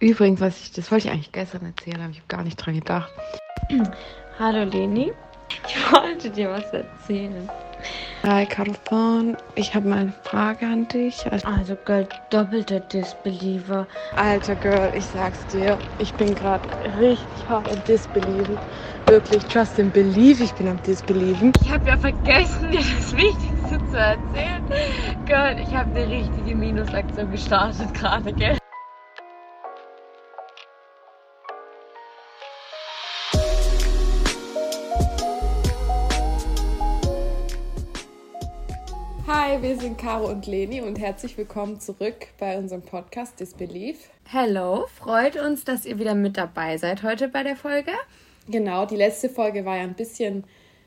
[0.00, 2.74] Übrigens, was ich, das wollte ich eigentlich gestern erzählen, aber ich habe gar nicht dran
[2.74, 3.10] gedacht.
[4.38, 5.12] Hallo Leni,
[5.66, 7.50] ich wollte dir was erzählen.
[8.24, 11.24] Hi Carlophone, ich habe mal eine Frage an dich.
[11.44, 13.86] Also Girl, doppelter Disbeliever.
[14.16, 16.68] Alter Girl, ich sag's dir, ich bin gerade
[17.00, 18.58] richtig hart am Disbelieben.
[19.06, 21.52] Wirklich, trust and believe, ich bin am Disbelieben.
[21.62, 24.62] Ich habe ja vergessen, dir das Wichtigste zu erzählen.
[25.26, 28.57] Girl, ich habe eine richtige Minusaktion gestartet gerade, gell?
[39.58, 44.08] Hi, wir sind Caro und Leni und herzlich willkommen zurück bei unserem Podcast Disbelief.
[44.24, 47.90] Hello, freut uns, dass ihr wieder mit dabei seid heute bei der Folge.
[48.48, 50.44] Genau, die letzte Folge war ja ein bisschen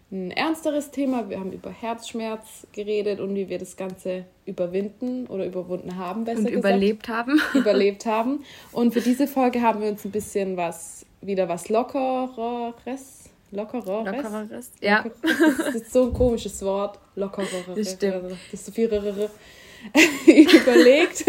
[0.09, 1.29] ein ernsteres Thema.
[1.29, 6.39] Wir haben über Herzschmerz geredet und wie wir das Ganze überwinden oder überwunden haben, besser
[6.39, 6.59] Und gesagt.
[6.63, 7.41] überlebt haben.
[7.53, 8.45] überlebt haben.
[8.71, 13.20] Und für diese Folge haben wir uns ein bisschen was, wieder was Lockereres,
[13.51, 14.05] Lockereres?
[14.05, 15.03] Lockereres, ja.
[15.03, 15.57] Lockereres.
[15.65, 16.99] Das ist so ein komisches Wort.
[17.15, 17.75] Lockereres.
[17.75, 18.31] Das stimmt.
[18.31, 18.85] Das ist so viel
[20.25, 21.25] überlegt.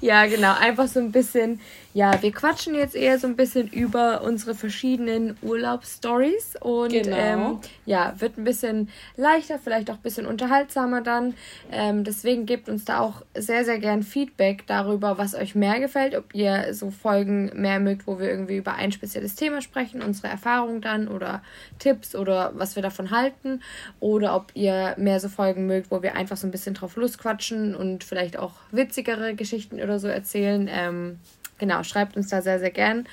[0.00, 0.54] Ja, genau.
[0.58, 1.60] Einfach so ein bisschen,
[1.98, 7.16] ja, wir quatschen jetzt eher so ein bisschen über unsere verschiedenen Urlaubsstories und Genau.
[7.16, 11.34] ähm, ja, wird ein bisschen leichter, vielleicht auch ein bisschen unterhaltsamer dann.
[11.72, 16.14] Ähm, deswegen gebt uns da auch sehr, sehr gern Feedback darüber, was euch mehr gefällt,
[16.14, 20.28] ob ihr so Folgen mehr mögt, wo wir irgendwie über ein spezielles Thema sprechen, unsere
[20.28, 21.42] Erfahrungen dann oder
[21.80, 23.60] Tipps oder was wir davon halten
[23.98, 27.74] oder ob ihr mehr so Folgen mögt, wo wir einfach so ein bisschen drauf losquatschen
[27.74, 30.68] und vielleicht auch witzigere Geschichten oder so erzählen.
[30.70, 31.18] Ähm,
[31.58, 33.06] genau, schreibt uns da sehr, sehr gern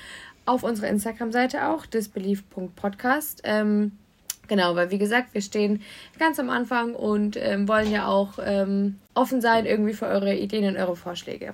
[0.46, 3.42] auf unserer Instagram-Seite auch, disbelief.podcast.
[3.44, 3.92] Ähm,
[4.46, 5.82] genau, weil wie gesagt, wir stehen
[6.18, 10.68] ganz am Anfang und ähm, wollen ja auch ähm, offen sein irgendwie für eure Ideen
[10.68, 11.52] und eure Vorschläge.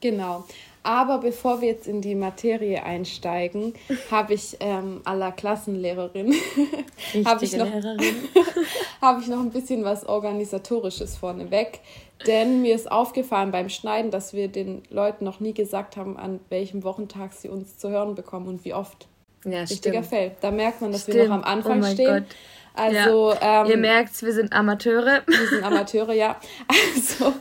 [0.00, 0.46] Genau.
[0.84, 3.74] Aber bevor wir jetzt in die Materie einsteigen,
[4.10, 6.34] habe ich ähm, aller Klassenlehrerin
[7.24, 7.66] habe ich, noch-
[9.02, 11.80] habe ich noch ein bisschen was Organisatorisches vorneweg.
[12.26, 16.38] Denn mir ist aufgefallen beim Schneiden, dass wir den Leuten noch nie gesagt haben, an
[16.48, 19.08] welchem Wochentag sie uns zu hören bekommen und wie oft.
[19.44, 20.06] Ja, Richtiger stimmt.
[20.06, 20.30] Fail.
[20.40, 21.28] Da merkt man, dass wir Stimmt.
[21.30, 22.06] noch am Anfang Oh mein stehen.
[22.06, 22.36] Gott.
[22.76, 25.22] Also, ähm, Ihr merkt's, wir sind Amateure.
[25.26, 26.36] wir sind Amateure, ja.
[26.66, 27.32] Also,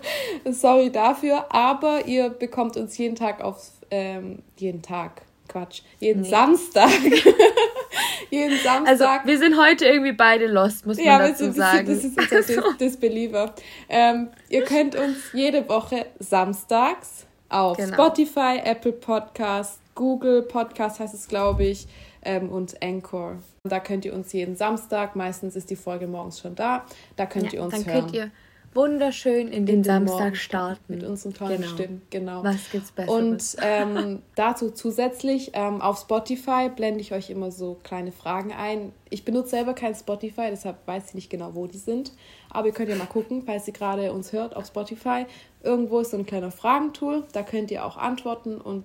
[0.52, 6.90] sorry dafür, aber ihr bekommt uns jeden Tag auf, ähm, jeden Tag, Quatsch, jeden Samstag.
[8.30, 8.64] jeden Also,
[9.04, 9.26] Samstag.
[9.26, 11.86] wir sind heute irgendwie beide lost, muss man ja, wir dazu sind, sagen.
[11.88, 13.54] das ist unser Also, Dis Disbeliever.
[13.90, 17.94] Ähm, ihr könnt uns jede Woche samstags auf Genau.
[17.94, 21.88] Spotify, Apple Podcast, Google Podcast heißt es, glaube ich,
[22.26, 23.38] ähm, und Anchor.
[23.64, 26.86] Da könnt ihr uns jeden Samstag, meistens ist die Folge morgens schon da,
[27.16, 28.02] da könnt ja, ihr uns dann hören.
[28.02, 28.32] könnt ihr
[28.76, 30.84] wunderschön in den, In den Samstag Morgen starten.
[30.88, 31.74] Mit unseren tollen Genau.
[31.74, 32.44] Stimmen, genau.
[32.44, 33.56] Was gibt's Besseres?
[33.56, 38.92] Und ähm, dazu zusätzlich ähm, auf Spotify blende ich euch immer so kleine Fragen ein.
[39.10, 42.14] Ich benutze selber kein Spotify, deshalb weiß ich nicht genau, wo die sind.
[42.50, 45.26] Aber ihr könnt ja mal gucken, falls ihr gerade uns hört auf Spotify.
[45.62, 48.84] Irgendwo ist so ein kleiner Fragentool, da könnt ihr auch antworten und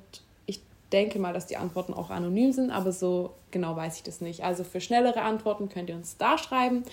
[0.92, 4.44] denke mal, dass die Antworten auch anonym sind, aber so genau weiß ich das nicht.
[4.44, 6.84] Also für schnellere Antworten könnt ihr uns da schreiben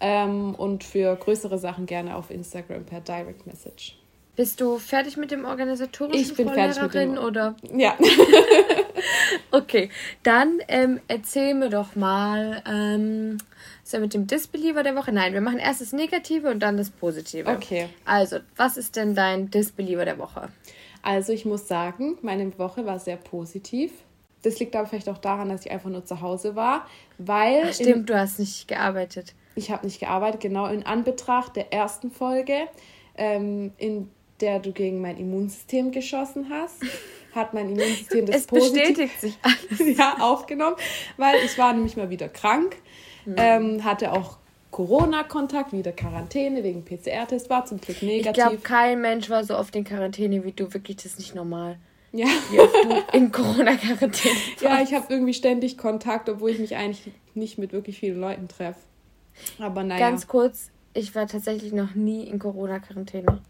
[0.00, 3.96] ähm, und für größere Sachen gerne auf Instagram per Direct Message.
[4.36, 7.56] Bist du fertig mit dem organisatorischen Ich bin fertig mit dem- oder?
[7.74, 7.96] Ja.
[9.52, 9.90] Okay,
[10.22, 13.38] dann ähm, erzähl mir doch mal, ähm,
[13.82, 15.12] ist ja mit dem Disbeliever der Woche?
[15.12, 17.48] Nein, wir machen erst das Negative und dann das Positive.
[17.48, 17.88] Okay.
[18.04, 20.48] Also, was ist denn dein Disbeliever der Woche?
[21.02, 23.92] Also ich muss sagen, meine Woche war sehr positiv.
[24.42, 26.86] Das liegt aber vielleicht auch daran, dass ich einfach nur zu Hause war,
[27.18, 29.34] weil Ach, stimmt, du hast nicht gearbeitet.
[29.54, 32.54] In, ich habe nicht gearbeitet, genau in Anbetracht der ersten Folge,
[33.16, 34.10] ähm, in
[34.40, 36.82] der du gegen mein Immunsystem geschossen hast,
[37.34, 39.96] hat mein Immunsystem das Es bestätigt sich alles.
[39.98, 40.76] ja, aufgenommen,
[41.18, 42.76] weil ich war nämlich mal wieder krank,
[43.24, 43.34] Hm.
[43.36, 44.38] ähm, hatte auch
[44.70, 48.34] Corona-Kontakt, wieder Quarantäne wegen PCR-Test, war zum Glück Ich negativ.
[48.34, 50.72] glaube, kein Mensch war so oft in Quarantäne wie du.
[50.72, 51.78] Wirklich, das ist nicht normal.
[52.12, 52.26] ja.
[52.50, 57.12] Wie oft du in Corona-Quarantäne Ja, ich habe irgendwie ständig Kontakt, obwohl ich mich eigentlich
[57.34, 58.80] nicht mit wirklich vielen Leuten treffe.
[59.58, 63.40] Aber naja, Ganz kurz, ich war tatsächlich noch nie in Corona-Quarantäne.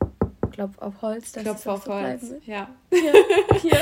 [0.50, 2.22] Klopf auf Holz, dass Klopf auf so Holz.
[2.30, 2.46] wird.
[2.46, 2.68] Ja.
[2.92, 3.78] Hier.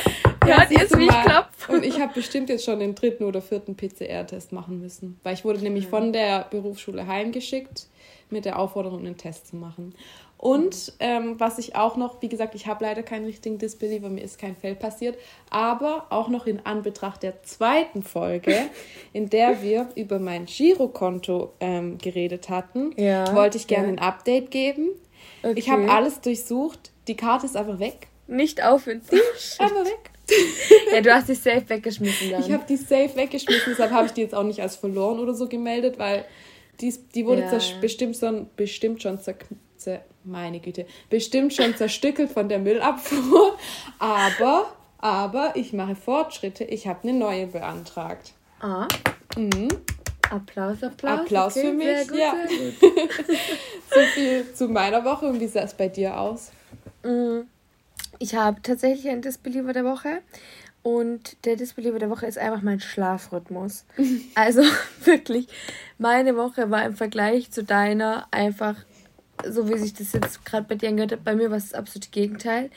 [0.47, 1.25] Ja, Hört ihr es, wie ich mal.
[1.25, 1.69] klopf?
[1.69, 5.19] Und ich habe bestimmt jetzt schon den dritten oder vierten PCR-Test machen müssen.
[5.23, 7.87] Weil ich wurde nämlich von der Berufsschule heimgeschickt
[8.31, 9.95] mit der Aufforderung, einen Test zu machen.
[10.39, 14.23] Und ähm, was ich auch noch, wie gesagt, ich habe leider keinen richtigen Disbeliever, mir
[14.23, 15.19] ist kein Fell passiert,
[15.51, 18.55] aber auch noch in Anbetracht der zweiten Folge,
[19.13, 23.93] in der wir über mein Girokonto ähm, geredet hatten, Ja, wollte ich gerne ja.
[23.95, 24.91] ein Update geben.
[25.43, 25.71] Ich Okay.
[25.71, 28.09] habe alles durchsucht, die Karte ist einfach weg.
[28.27, 29.21] Nicht auf den Tisch.
[29.59, 30.11] Einfach weg.
[30.93, 32.43] ja, du hast die safe weggeschmissen dann.
[32.43, 35.33] Ich habe die safe weggeschmissen, deshalb habe ich die jetzt auch nicht als verloren oder
[35.33, 36.27] so gemeldet, weil
[36.81, 37.59] die, die wurde ja.
[37.81, 39.37] bestimmt, so, bestimmt schon zer,
[39.79, 43.57] zer, meine Güte, bestimmt schon zerstückelt von der Müllabfuhr.
[43.99, 44.67] Aber,
[44.99, 46.65] aber ich mache Fortschritte.
[46.65, 48.35] Ich habe eine neue beantragt.
[48.61, 48.87] Ah.
[49.37, 49.69] Mhm.
[50.31, 51.21] Applaus, Applaus.
[51.21, 52.09] Applaus okay, für mich.
[52.09, 52.35] Gut, ja.
[53.91, 55.27] So viel zu meiner Woche.
[55.27, 56.51] Und wie sah es bei dir aus?
[57.03, 57.41] Mm,
[58.19, 60.21] ich habe tatsächlich einen Disbeliever der Woche.
[60.83, 63.85] Und der Disbeliever der Woche ist einfach mein Schlafrhythmus.
[64.35, 64.63] also
[65.05, 65.49] wirklich,
[65.99, 68.77] meine Woche war im Vergleich zu deiner einfach,
[69.47, 71.79] so wie sich das jetzt gerade bei dir angehört hat, bei mir war es das
[71.79, 72.71] absolute Gegenteil.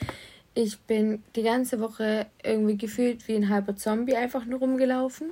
[0.54, 5.32] Ich bin die ganze Woche irgendwie gefühlt wie ein halber Zombie einfach nur rumgelaufen.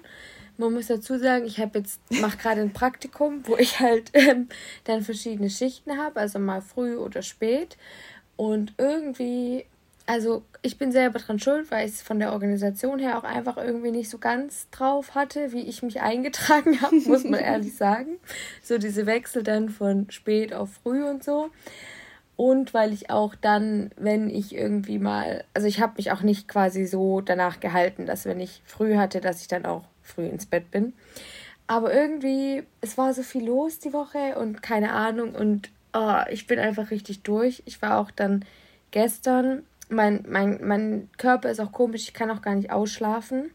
[0.60, 4.50] Man muss dazu sagen, ich habe jetzt mache gerade ein Praktikum, wo ich halt ähm,
[4.84, 7.78] dann verschiedene Schichten habe, also mal früh oder spät.
[8.36, 9.66] Und irgendwie,
[10.06, 13.56] also ich bin selber dran schuld, weil ich es von der Organisation her auch einfach
[13.56, 18.18] irgendwie nicht so ganz drauf hatte, wie ich mich eingetragen habe, muss man ehrlich sagen.
[18.62, 21.52] So diese Wechsel dann von spät auf früh und so.
[22.36, 26.50] Und weil ich auch dann, wenn ich irgendwie mal, also ich habe mich auch nicht
[26.50, 30.46] quasi so danach gehalten, dass wenn ich früh hatte, dass ich dann auch früh ins
[30.46, 30.94] Bett bin.
[31.70, 36.48] Aber irgendwie, es war so viel los die Woche und keine Ahnung und oh, ich
[36.48, 37.62] bin einfach richtig durch.
[37.66, 38.44] Ich war auch dann
[38.90, 43.52] gestern, mein, mein, mein Körper ist auch komisch, ich kann auch gar nicht ausschlafen.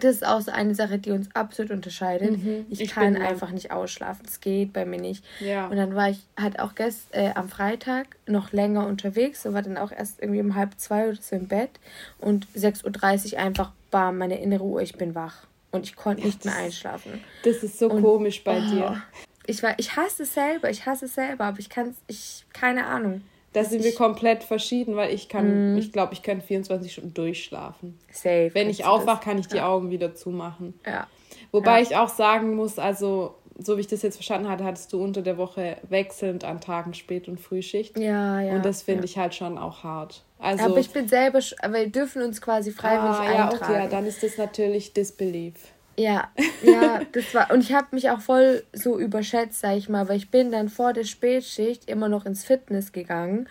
[0.00, 2.42] Das ist auch so eine Sache, die uns absolut unterscheidet.
[2.42, 4.26] Mhm, ich, ich, kann einfach nicht ausschlafen.
[4.26, 5.24] Es geht bei mir nicht.
[5.38, 5.68] Ja.
[5.68, 9.62] Und dann war ich halt auch gest, äh, am Freitag noch länger unterwegs und war
[9.62, 11.70] dann auch erst irgendwie um halb zwei oder so im Bett.
[12.18, 16.44] Und 6.30 Uhr einfach, bam, meine innere Uhr, ich bin wach und ich konnte nicht
[16.44, 17.24] mehr einschlafen.
[17.42, 19.02] Das ist so und, komisch bei oh, dir.
[19.46, 22.86] Ich war, ich hasse es selber, ich hasse es selber, aber ich kann ich, keine
[22.86, 23.22] Ahnung.
[23.52, 25.78] Da sind wir komplett verschieden, weil ich kann, mm.
[25.78, 27.98] ich glaube, ich kann 24 Stunden durchschlafen.
[28.12, 28.50] Safe.
[28.52, 29.68] Wenn ich aufwache, kann ich die ja.
[29.68, 30.78] Augen wieder zumachen.
[30.84, 31.06] Ja.
[31.52, 31.82] Wobei ja.
[31.82, 35.22] ich auch sagen muss, also so wie ich das jetzt verstanden hatte, hattest du unter
[35.22, 37.98] der Woche wechselnd an Tagen Spät- und Frühschicht.
[37.98, 38.54] Ja, ja.
[38.54, 39.04] Und das finde ja.
[39.04, 40.22] ich halt schon auch hart.
[40.38, 43.72] Also, aber ich bin selber, aber wir dürfen uns quasi freiwillig ah, ja, eintragen.
[43.72, 45.54] Okay, ja, dann ist das natürlich Disbelief.
[45.98, 46.28] Ja,
[46.62, 50.16] ja, das war, und ich habe mich auch voll so überschätzt, sag ich mal, weil
[50.18, 53.48] ich bin dann vor der Spätschicht immer noch ins Fitness gegangen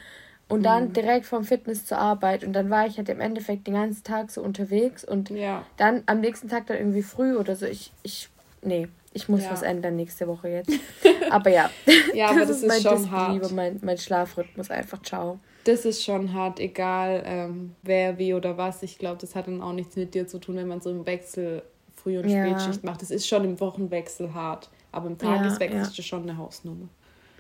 [0.48, 0.94] und dann mhm.
[0.94, 4.30] direkt vom Fitness zur Arbeit und dann war ich halt im Endeffekt den ganzen Tag
[4.30, 5.66] so unterwegs und ja.
[5.78, 8.30] dann am nächsten Tag dann irgendwie früh oder so, ich, ich,
[8.62, 9.52] nee, ich muss ja.
[9.52, 10.72] was ändern nächste Woche jetzt.
[11.30, 11.69] Aber ja,
[12.13, 13.52] ja das, aber das ist, ist schon hart.
[13.52, 15.40] Mein, mein Schlafrhythmus einfach, ciao.
[15.63, 18.84] Das ist schon hart, egal ähm, wer, wie oder was.
[18.84, 21.06] Ich glaube, das hat dann auch nichts mit dir zu tun, wenn man so im
[21.06, 21.63] Wechsel
[21.96, 22.46] Früh- und ja.
[22.46, 23.02] Spätschicht macht.
[23.02, 24.69] Das ist schon im Wochenwechsel hart.
[24.92, 26.88] Aber im Tageswechsel ja, ist das schon eine Hausnummer.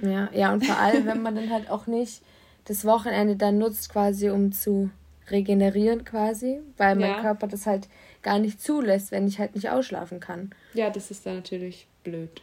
[0.01, 2.21] Ja, ja, und vor allem, wenn man dann halt auch nicht
[2.65, 4.89] das Wochenende dann nutzt, quasi um zu
[5.29, 7.87] regenerieren quasi, weil mein Körper das halt
[8.25, 10.49] gar nicht zulässt, wenn ich halt nicht ausschlafen kann.
[10.73, 12.41] Ja, das ist dann natürlich blöd.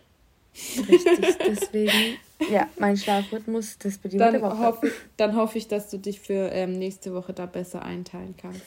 [0.55, 2.19] Richtig, deswegen,
[2.50, 4.58] ja, mein Schlafrhythmus, das bedient dann Woche.
[4.58, 8.62] Hoffe, dann hoffe ich, dass du dich für ähm, nächste Woche da besser einteilen kannst.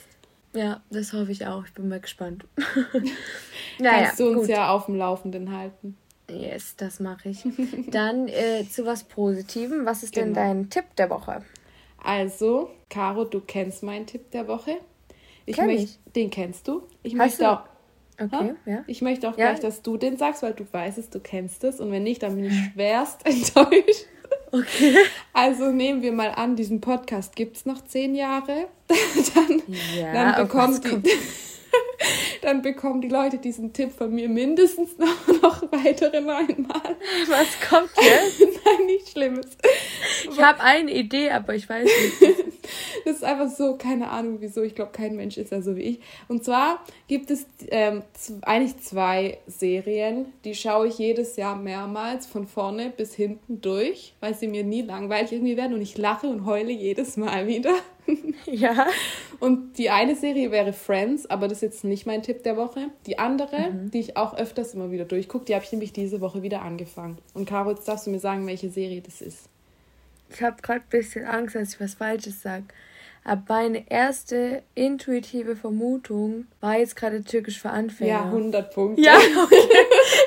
[0.52, 1.64] Ja, das hoffe ich auch.
[1.64, 2.44] Ich bin mal gespannt.
[3.78, 4.48] naja, Kannst du uns gut.
[4.48, 5.96] ja auf dem Laufenden halten.
[6.28, 7.44] Yes, das mache ich.
[7.90, 9.86] Dann äh, zu was Positivem.
[9.86, 10.26] Was ist genau.
[10.26, 11.42] denn dein Tipp der Woche?
[12.02, 14.78] Also, Caro, du kennst meinen Tipp der Woche.
[15.46, 15.98] Ich Kenn möchte, ich.
[16.14, 16.82] Den kennst du.
[17.02, 17.50] Ich Hast möchte du?
[17.50, 17.62] auch.
[18.18, 18.70] Okay, ha?
[18.70, 18.84] ja.
[18.86, 19.50] Ich möchte auch ja.
[19.50, 21.80] gleich, dass du den sagst, weil du weißt es, du kennst es.
[21.80, 24.06] Und wenn nicht, dann bin ich schwerst enttäuscht.
[24.52, 24.96] Okay.
[25.32, 28.68] Also nehmen wir mal an, diesen Podcast gibt es noch zehn Jahre.
[29.34, 29.62] dann,
[29.94, 31.10] ja, dann bekommen die.
[32.42, 36.96] dann bekommen die Leute diesen Tipp von mir mindestens noch, noch weitere neunmal.
[37.28, 38.40] Was kommt jetzt?
[38.64, 39.46] Nein, nichts Schlimmes.
[40.30, 42.45] Ich habe eine Idee, aber ich weiß nicht.
[43.06, 44.62] Das ist einfach so, keine Ahnung wieso.
[44.62, 46.00] Ich glaube, kein Mensch ist da so wie ich.
[46.26, 48.02] Und zwar gibt es ähm,
[48.42, 54.34] eigentlich zwei Serien, die schaue ich jedes Jahr mehrmals von vorne bis hinten durch, weil
[54.34, 57.74] sie mir nie langweilig irgendwie werden und ich lache und heule jedes Mal wieder.
[58.46, 58.88] ja.
[59.38, 62.88] Und die eine Serie wäre Friends, aber das ist jetzt nicht mein Tipp der Woche.
[63.06, 63.90] Die andere, mhm.
[63.92, 67.18] die ich auch öfters immer wieder durchgucke, die habe ich nämlich diese Woche wieder angefangen.
[67.34, 69.48] Und Caro, jetzt darfst du mir sagen, welche Serie das ist.
[70.30, 72.64] Ich habe gerade ein bisschen Angst, dass ich was Falsches sage.
[73.28, 78.08] Aber meine erste intuitive Vermutung war jetzt gerade türkisch für Anfänger.
[78.08, 79.02] Ja, 100 Punkte.
[79.02, 79.56] Ja, okay.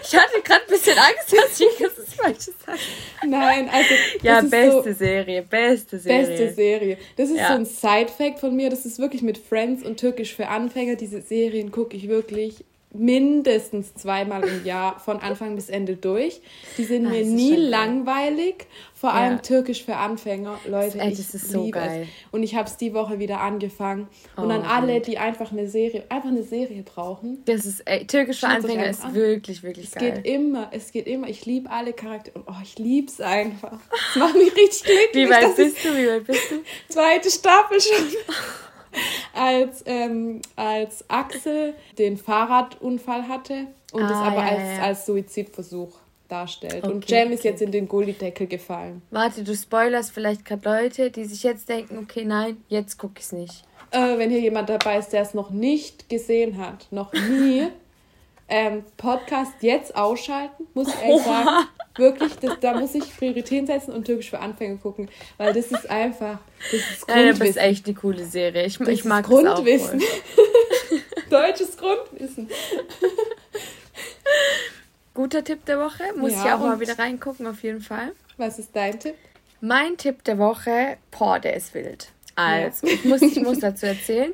[0.03, 2.79] Ich hatte gerade ein bisschen Angst, dass ich das Falsches sage.
[3.25, 3.93] Nein, also.
[4.21, 6.27] Ja, beste so, Serie, beste Serie.
[6.27, 6.97] Beste Serie.
[7.15, 7.47] Das ist ja.
[7.47, 8.69] so ein Side-Fact von mir.
[8.69, 10.97] Das ist wirklich mit Friends und türkisch für Anfänger.
[10.97, 16.41] Diese Serien gucke ich wirklich mindestens zweimal im Jahr von Anfang bis Ende durch.
[16.77, 18.65] Die sind Ah, mir nie langweilig.
[18.95, 19.15] Vor Ja.
[19.15, 20.59] allem Türkisch für Anfänger.
[20.67, 22.01] Leute, ich das ist so liebe geil.
[22.03, 22.07] es.
[22.33, 24.07] Und ich habe es die Woche wieder angefangen.
[24.35, 27.43] Und Oh, an alle, die einfach eine Serie, einfach eine Serie brauchen.
[27.45, 29.13] Das ist, ey, Türkisch für Anfänger ist an.
[29.13, 30.21] wirklich, wirklich Es geil.
[30.23, 31.29] geht immer, es geht immer.
[31.29, 32.39] Ich liebe alle Charaktere.
[32.39, 33.79] Und oh, ich liebe es einfach.
[33.91, 35.09] Das macht mich richtig glücklich.
[35.13, 35.89] Wie weit es bist du?
[35.95, 36.55] Wie weit bist du?
[36.93, 38.05] zweite Staffel schon.
[39.33, 45.05] als, ähm, als Axel den Fahrradunfall hatte und es Ah, aber ja, als, ja, als
[45.05, 45.91] Suizidversuch
[46.27, 46.83] darstellt.
[46.83, 47.49] und Okay, Jam ist okay.
[47.49, 49.01] jetzt in den Gullideckel gefallen.
[49.11, 53.31] Warte, du spoilerst vielleicht gerade Leute, die sich jetzt denken, okay, nein, jetzt guck ich's
[53.31, 53.63] nicht.
[53.91, 57.67] Äh, wenn hier jemand dabei ist, der es noch nicht gesehen hat, noch nie,
[58.47, 61.65] ähm, Podcast jetzt ausschalten, muss ich ehrlich sagen.
[61.99, 65.89] Wirklich, das, da muss ich Prioritäten setzen und Türkisch für Anfänger gucken, weil das ist
[65.89, 66.39] einfach,
[66.71, 67.61] das ist Nein, das ist Grundwissen.
[67.61, 68.65] echt eine coole Serie.
[68.65, 70.01] Ich, Das ich ist mag das auch Grundwissen.
[71.29, 72.49] Deutsches Grundwissen.
[75.13, 76.03] Guter Tipp der Woche.
[76.15, 78.13] Muss Ja, ich auch mal wieder reingucken, auf jeden Fall.
[78.37, 79.15] Was ist dein Tipp?
[79.61, 82.09] Mein Tipp der Woche, boah, der ist wild.
[82.35, 84.33] Also, ich, muss, ich muss dazu erzählen.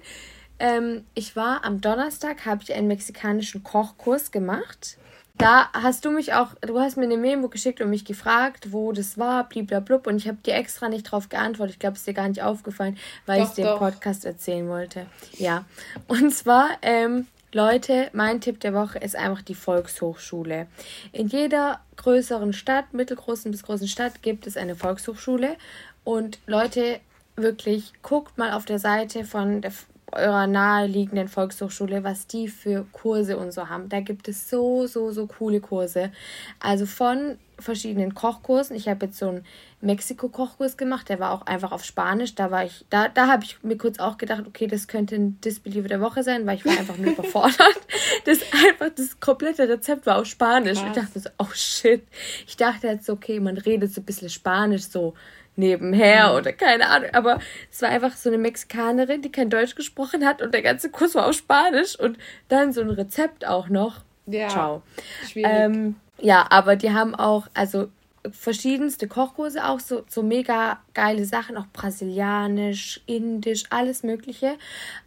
[0.60, 4.98] Ähm, ich war am Donnerstag, habe ich einen mexikanischen Kochkurs gemacht.
[5.38, 8.94] Da hast du mich auch, du hast mir eine Memo geschickt und mich gefragt, wo
[8.94, 10.08] das war, bliblablub.
[10.08, 11.76] Und ich habe dir extra nicht drauf geantwortet.
[11.76, 13.78] Ich glaube, es ist dir gar nicht aufgefallen, weil ich Doch, es dir im.
[13.80, 15.08] Podcast erzählen wollte.
[15.38, 15.66] Ja.
[16.08, 20.68] Und zwar, ähm, Leute, mein Tipp der Woche ist einfach die Volkshochschule.
[21.12, 25.56] In jeder größeren Stadt, mittelgroßen bis großen Stadt, gibt es eine Volkshochschule.
[26.04, 27.00] Und Leute,
[27.36, 29.72] wirklich, guckt mal auf der Seite von der,
[30.12, 33.90] eurer naheliegenden Volkshochschule, was die für Kurse und so haben.
[33.90, 36.12] Da gibt es so, so, so coole Kurse.
[36.60, 38.76] Also von verschiedenen Kochkursen.
[38.76, 39.46] Ich habe jetzt so einen
[39.82, 42.36] Mexiko-Kochkurs gemacht, der war auch einfach auf Spanisch.
[42.36, 45.40] Da war ich, da, da habe ich mir kurz auch gedacht, okay, das könnte ein
[45.42, 47.80] Disbeliever der Woche sein, weil ich war einfach nur überfordert.
[48.26, 50.80] Das einfach, das komplette Rezept war auf Spanisch.
[50.80, 50.88] Krass.
[50.96, 52.04] Ich dachte so, oh shit.
[52.48, 55.14] Ich dachte jetzt, okay, man redet so ein bisschen Spanisch so
[55.56, 57.10] nebenher oder keine Ahnung.
[57.14, 57.40] Aber
[57.72, 61.16] es war einfach so eine Mexikanerin, die kein Deutsch gesprochen hat und der ganze Kurs
[61.16, 64.02] war auf Spanisch und dann so ein Rezept auch noch.
[64.28, 64.82] Ja, Ciao.
[65.28, 65.52] schwierig.
[65.54, 67.90] Ähm, ja, aber die haben auch, also
[68.32, 74.56] verschiedenste Kochkurse, auch so, so mega geile Sachen, auch brasilianisch, indisch, alles Mögliche.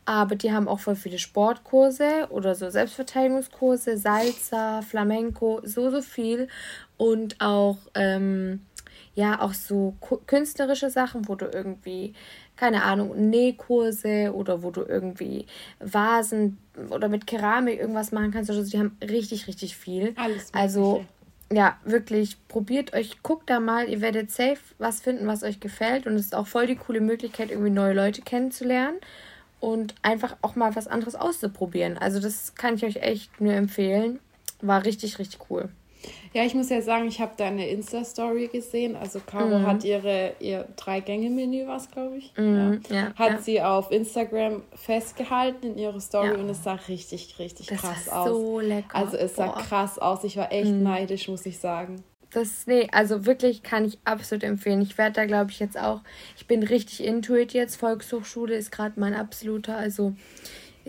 [0.04, 6.48] Aber die haben auch voll viele Sportkurse oder so Selbstverteidigungskurse, Salsa, Flamenco, so, so viel.
[6.96, 8.60] Und auch, ähm,
[9.18, 9.96] ja, auch so
[10.26, 12.14] künstlerische Sachen, wo du irgendwie,
[12.54, 15.46] keine Ahnung, Nähkurse oder wo du irgendwie
[15.80, 16.58] Vasen
[16.90, 18.48] oder mit Keramik irgendwas machen kannst.
[18.48, 20.14] Also die haben richtig, richtig viel.
[20.14, 21.04] Alles Also,
[21.52, 26.06] ja, wirklich, probiert euch, guckt da mal, ihr werdet safe was finden, was euch gefällt.
[26.06, 28.98] Und es ist auch voll die coole Möglichkeit, irgendwie neue Leute kennenzulernen
[29.58, 31.98] und einfach auch mal was anderes auszuprobieren.
[31.98, 34.20] Also, das kann ich euch echt nur empfehlen.
[34.62, 35.70] War richtig, richtig cool.
[36.34, 38.94] Ja, ich muss ja sagen, ich habe deine Insta-Story gesehen.
[38.96, 39.66] Also Caro Mhm.
[39.66, 42.32] hat ihre ihr Drei-Gänge-Menü, was glaube ich.
[42.36, 43.38] Mhm, ja, Hat ja.
[43.38, 46.34] sie auf Instagram festgehalten in ihre Story Ja.
[46.34, 48.28] und es sah richtig, richtig Das krass aus.
[48.28, 48.94] so lecker.
[48.94, 49.56] Also es sah Boah.
[49.58, 49.62] Mhm.
[49.62, 50.24] krass aus.
[50.24, 52.02] Ich war echt neidisch, muss ich sagen.
[52.30, 54.82] Das, nee, also wirklich kann ich absolut empfehlen.
[54.82, 56.02] Ich werde da, glaube ich, jetzt auch,
[56.36, 57.76] ich bin richtig into it jetzt.
[57.76, 60.12] Volkshochschule ist gerade mein absoluter, also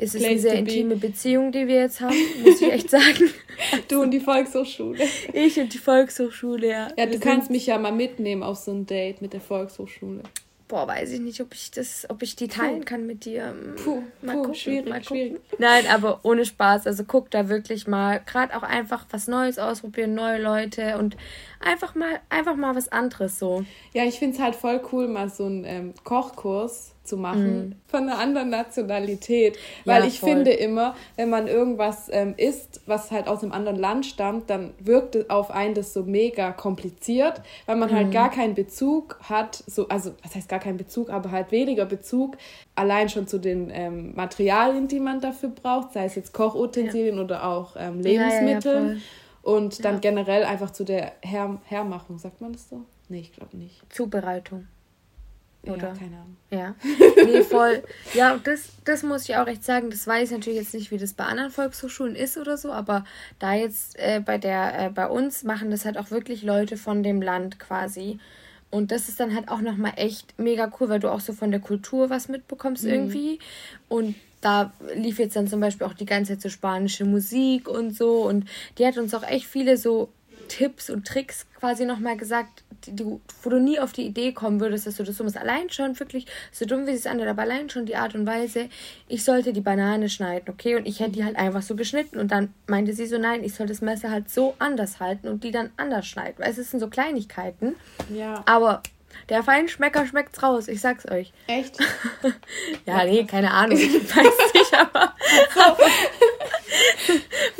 [0.01, 0.71] es ist eine sehr to be.
[0.71, 3.29] intime Beziehung, die wir jetzt haben, muss ich echt sagen.
[3.89, 5.03] Du und die Volkshochschule.
[5.33, 6.87] Ich und die Volkshochschule, ja.
[6.97, 10.23] Ja, Wir du kannst mich ja mal mitnehmen auf so ein Date mit der Volkshochschule.
[10.69, 13.55] Boah, weiß ich nicht, ob ich das, ob ich die teilen kann mit dir.
[13.83, 15.03] Puh, puh, schwierig, mal gucken.
[15.03, 15.41] schwierig.
[15.57, 16.85] Nein, aber ohne Spaß.
[16.85, 21.17] Also guck da wirklich mal, gerade auch einfach was Neues ausprobieren, neue Leute und
[21.59, 23.65] einfach mal, einfach mal was anderes so.
[23.93, 28.03] Ja, ich finde es halt voll cool, mal so einen ähm, Kochkurs zu machen von
[28.03, 29.57] einer anderen Nationalität.
[29.85, 30.03] Weil Mhm.
[30.03, 30.29] Ja, ich voll.
[30.29, 34.73] finde immer, wenn man irgendwas ähm, isst, was halt aus einem anderen Land stammt, dann
[34.79, 37.95] wirkt es auf einen das so mega kompliziert, weil man Mhm.
[37.95, 41.85] halt gar keinen Bezug hat, so, also was heißt gar keinen Bezug, aber halt weniger
[41.85, 42.37] Bezug
[42.75, 47.43] allein schon zu den ähm, Materialien, die man dafür braucht, sei es jetzt Kochutensilien oder
[47.45, 48.87] auch ähm, Ja, ja, ja, Lebensmittel.
[48.89, 48.97] voll.
[49.41, 49.99] und dann Ja.
[49.99, 52.83] generell einfach zu der Her Hermachung, sagt man das so?
[53.07, 53.81] Nee, ich glaube nicht.
[53.91, 54.67] Zubereitung.
[55.63, 55.89] Oder?
[55.89, 56.37] Ja, keine Ahnung.
[56.51, 56.75] Ja,
[57.25, 57.83] nee, voll.
[58.13, 60.89] Ja, und das, das muss ich auch echt sagen, das weiß ich natürlich jetzt nicht,
[60.89, 63.03] wie das bei anderen Volkshochschulen ist oder so, aber
[63.39, 67.03] da jetzt äh, bei der, äh, bei uns machen das halt auch wirklich Leute von
[67.03, 68.19] dem Land quasi.
[68.71, 71.51] Und das ist dann halt auch nochmal echt mega cool, weil du auch so von
[71.51, 73.39] der Kultur was mitbekommst irgendwie.
[73.87, 77.95] Und da lief jetzt dann zum Beispiel auch die ganze Zeit so spanische Musik und
[77.95, 78.23] so.
[78.23, 78.45] Und
[78.77, 80.09] die hat uns auch echt viele so
[80.49, 84.87] Tipps und Tricks quasi nochmal gesagt, du, wo du nie auf die Idee kommen würdest,
[84.87, 85.37] dass du das so machst.
[85.37, 88.69] Allein schon wirklich, so dumm wie es anhört, aber allein schon die Art und Weise,
[89.07, 90.75] ich sollte die Banane schneiden, okay?
[90.75, 92.17] Und ich hätte die halt einfach so geschnitten.
[92.17, 95.43] Und dann meinte sie so, nein, ich soll das Messer halt so anders halten und
[95.43, 96.35] die dann anders schneiden.
[96.39, 97.75] Weil es sind so Kleinigkeiten.
[98.13, 98.43] Ja.
[98.45, 98.81] Aber
[99.29, 101.31] der Feinschmecker schmeckt's raus, ich sag's euch.
[101.47, 101.77] Echt?
[102.85, 103.77] ja, nee, keine Ahnung.
[103.77, 105.13] Ich weiß nicht, aber.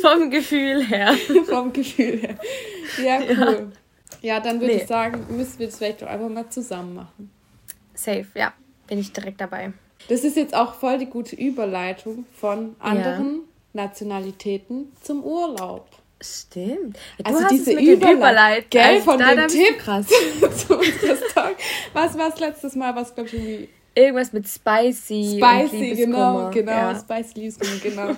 [0.00, 1.14] vom Gefühl her.
[1.46, 2.36] vom Gefühl her.
[3.02, 3.72] Ja, cool.
[4.20, 4.82] Ja, ja dann würde nee.
[4.82, 7.30] ich sagen, müssen wir das vielleicht doch einfach mal zusammen machen.
[7.94, 8.52] Safe, ja.
[8.86, 9.72] Bin ich direkt dabei.
[10.08, 13.42] Das ist jetzt auch voll die gute Überleitung von anderen
[13.74, 13.84] ja.
[13.84, 15.86] Nationalitäten zum Urlaub.
[16.22, 16.98] Stimmt.
[17.18, 20.06] Ja, also diese Überleitung, gell, von dem Tipp krass.
[20.40, 21.54] zu unserer Story.
[21.94, 23.68] Was war das letztes Mal, was glaube ich irgendwie...
[23.94, 26.94] Irgendwas mit Spicy Spicy, genau, genau, ja.
[26.94, 28.16] Spicy Liebeskummer, genau.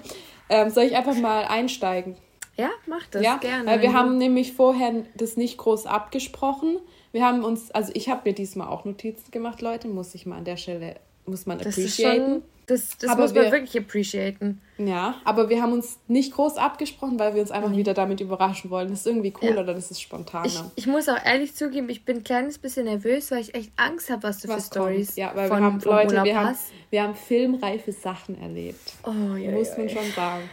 [0.50, 2.16] ähm, soll ich einfach mal einsteigen?
[2.56, 3.36] Ja, mach das ja?
[3.38, 3.66] gerne.
[3.66, 6.78] Weil wir haben nämlich vorher das nicht groß abgesprochen.
[7.12, 10.38] Wir haben uns, also ich habe mir diesmal auch Notizen gemacht, Leute, muss ich mal
[10.38, 12.42] an der Stelle, muss man das appreciaten.
[12.66, 14.60] Das, das aber muss man wir, wirklich appreciaten.
[14.78, 17.76] Ja, aber wir haben uns nicht groß abgesprochen, weil wir uns einfach mhm.
[17.76, 18.88] wieder damit überraschen wollen.
[18.88, 19.60] Das ist irgendwie cool ja.
[19.60, 20.46] oder das ist spontaner.
[20.46, 23.72] Ich, ich, muss auch ehrlich zugeben, ich bin ein kleines bisschen nervös, weil ich echt
[23.76, 26.56] Angst habe, was du was für Stories Ja, weil von, wir haben, Leute, wir haben,
[26.90, 28.92] wir haben filmreife Sachen erlebt.
[29.04, 30.48] Oh, ja, Muss man schon sagen.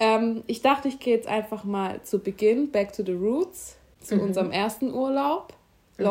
[0.00, 4.16] Ähm, ich dachte, ich gehe jetzt einfach mal zu Beginn, back to the roots, zu
[4.16, 4.22] mhm.
[4.22, 5.52] unserem ersten Urlaub,
[5.98, 6.04] mhm.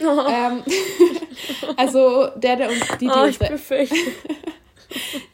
[0.00, 0.22] Oh.
[0.28, 0.62] Ähm,
[1.76, 3.58] also der, der uns die, die, oh, unsere,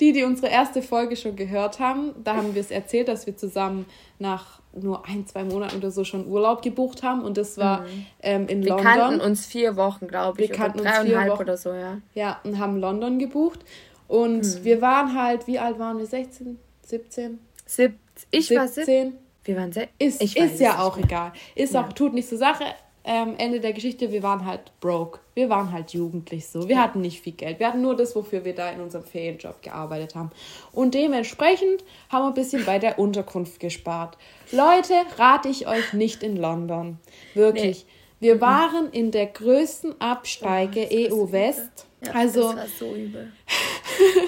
[0.00, 3.36] die, die unsere erste Folge schon gehört haben, da haben wir es erzählt, dass wir
[3.36, 3.86] zusammen
[4.18, 8.06] nach nur ein, zwei Monaten oder so schon Urlaub gebucht haben und das war mhm.
[8.22, 8.86] ähm, in wir London.
[8.86, 11.98] Wir kannten uns vier Wochen, glaube ich, wir kannten oder dreieinhalb oder so, ja.
[12.14, 13.60] Ja, und haben London gebucht
[14.08, 14.64] und mhm.
[14.64, 16.06] wir waren halt, wie alt waren wir?
[16.06, 17.38] 16, 17?
[17.66, 17.94] Sieb
[18.30, 18.58] ich 17.
[18.58, 19.18] war 17.
[19.44, 19.90] Wir waren 16.
[19.98, 21.32] Ist, ist ja auch egal.
[21.54, 21.82] Ist ja.
[21.82, 22.64] auch, tut nicht zur Sache
[23.04, 25.20] ähm, Ende der Geschichte, wir waren halt broke.
[25.34, 26.68] Wir waren halt jugendlich so.
[26.68, 26.82] Wir ja.
[26.82, 27.58] hatten nicht viel Geld.
[27.58, 30.30] Wir hatten nur das, wofür wir da in unserem Ferienjob gearbeitet haben.
[30.72, 34.18] Und dementsprechend haben wir ein bisschen bei der Unterkunft gespart.
[34.52, 36.98] Leute, rate ich euch nicht in London.
[37.34, 37.84] Wirklich.
[37.86, 37.92] Nee.
[38.28, 41.86] Wir waren in der größten Absteige oh, EU West.
[42.06, 43.32] Ja, also, das war so übel.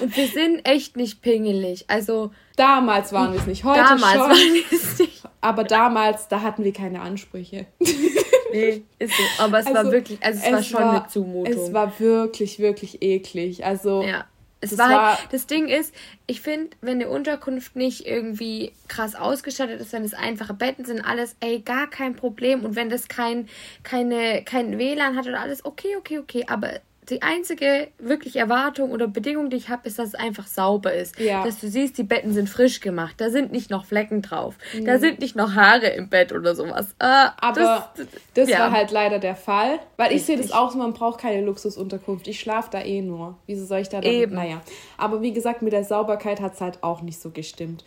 [0.01, 1.85] Und wir sind echt nicht pingelig.
[1.87, 3.63] Also damals waren wir es nicht.
[3.63, 4.19] Heute damals schon.
[4.21, 5.23] Waren wir es nicht.
[5.39, 7.67] Aber damals, da hatten wir keine Ansprüche.
[8.55, 9.43] Nee, ist so.
[9.43, 11.53] Aber es also, war wirklich, also es, es war schon war, eine Zumutung.
[11.53, 13.65] Es war wirklich, wirklich eklig.
[13.65, 14.03] Also.
[14.03, 14.25] Ja.
[14.61, 15.93] Es war, war halt, das Ding ist,
[16.25, 21.01] ich finde, wenn eine Unterkunft nicht irgendwie krass ausgestattet ist, wenn es einfache Betten sind,
[21.01, 22.65] alles, ey, gar kein Problem.
[22.65, 23.47] Und wenn das kein,
[23.83, 26.45] keine, kein WLAN hat oder alles, okay, okay, okay.
[26.47, 30.93] Aber die einzige wirklich Erwartung oder Bedingung, die ich habe, ist, dass es einfach sauber
[30.93, 31.19] ist.
[31.19, 31.43] Ja.
[31.43, 33.15] Dass du siehst, die Betten sind frisch gemacht.
[33.17, 34.55] Da sind nicht noch Flecken drauf.
[34.73, 34.85] Mhm.
[34.85, 36.95] Da sind nicht noch Haare im Bett oder sowas.
[36.99, 37.05] Äh,
[37.37, 38.59] Aber das, das ja.
[38.59, 39.79] war halt leider der Fall.
[39.97, 42.27] Weil ich sehe das auch so, man braucht keine Luxusunterkunft.
[42.27, 43.37] Ich schlafe da eh nur.
[43.45, 44.11] Wieso soll ich da dann?
[44.11, 44.35] Eben.
[44.35, 44.61] Naja.
[44.97, 47.83] Aber wie gesagt, mit der Sauberkeit hat es halt auch nicht so gestimmt.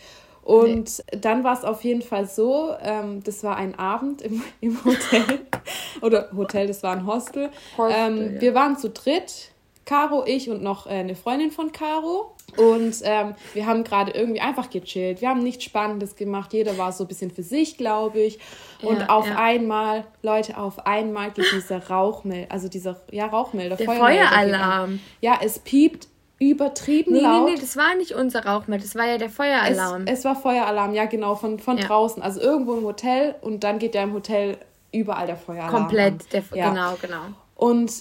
[0.48, 1.18] Und nee.
[1.20, 5.40] dann war es auf jeden Fall so, ähm, das war ein Abend im, im Hotel.
[6.00, 7.50] Oder Hotel, das war ein Hostel.
[7.76, 8.40] Hostel ähm, ja.
[8.40, 9.50] Wir waren zu dritt,
[9.84, 12.34] Caro, ich und noch äh, eine Freundin von Caro.
[12.56, 15.20] Und ähm, wir haben gerade irgendwie einfach gechillt.
[15.20, 16.54] Wir haben nichts Spannendes gemacht.
[16.54, 18.38] Jeder war so ein bisschen für sich, glaube ich.
[18.80, 19.36] Und ja, auf ja.
[19.36, 25.00] einmal, Leute, auf einmal geht dieser Rauchmelder, also dieser, ja, Rauchmelder, Der Feueralarm.
[25.20, 26.08] Ja, es piept
[26.38, 27.46] übertrieben nee, laut.
[27.46, 30.02] Nee, nee, das war nicht unser Rauchmelder, das war ja der Feueralarm.
[30.06, 31.86] Es, es war Feueralarm, ja genau, von, von ja.
[31.86, 32.22] draußen.
[32.22, 34.56] Also irgendwo im Hotel und dann geht ja im Hotel
[34.92, 36.70] überall der Feueralarm Komplett, der, ja.
[36.70, 37.22] genau, genau.
[37.56, 37.92] Und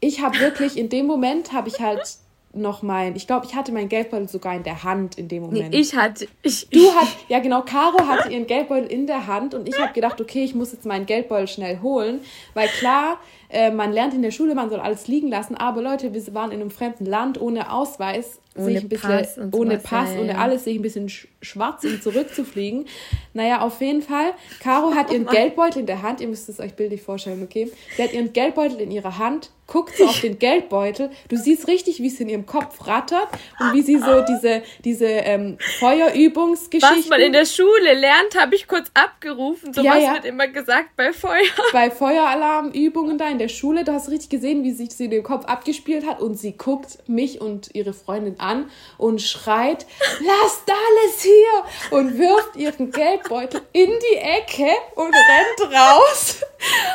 [0.00, 2.18] ich habe wirklich, in dem Moment habe ich halt
[2.54, 5.70] noch mein, ich glaube, ich hatte meinen Geldbeutel sogar in der Hand in dem Moment.
[5.70, 9.54] Nee, ich hatte, ich, du hast, ja genau, Caro hatte ihren Geldbeutel in der Hand
[9.54, 12.20] und ich habe gedacht, okay, ich muss jetzt meinen Geldbeutel schnell holen,
[12.54, 13.18] weil klar,
[13.52, 16.52] äh, man lernt in der Schule, man soll alles liegen lassen, aber Leute, wir waren
[16.52, 20.82] in einem fremden Land ohne Ausweis, ohne bisschen, Pass ohne Pass, ohne alles, sich ein
[20.82, 22.86] bisschen schwarz, um zurückzufliegen.
[23.34, 26.74] Naja, auf jeden Fall, Caro hat ihren Geldbeutel in der Hand, ihr müsst es euch
[26.74, 27.70] bildlich vorstellen, okay?
[27.96, 32.02] Sie hat ihren Geldbeutel in ihrer Hand, guckt so auf den Geldbeutel, du siehst richtig,
[32.02, 36.98] wie es in ihrem Kopf rattert und wie sie so diese, diese ähm, Feuerübungsgeschichten...
[36.98, 40.12] Was man in der Schule lernt, habe ich kurz abgerufen, sowas ja, ja.
[40.12, 41.40] wird immer gesagt bei Feuer.
[41.72, 45.46] Bei Feueralarmübungen da in der Schule, du hast richtig gesehen, wie sich sie den Kopf
[45.46, 49.84] abgespielt hat und sie guckt mich und ihre Freundin an und schreit,
[50.20, 56.40] lasst alles hier und wirft ihren Geldbeutel in die Ecke und rennt raus.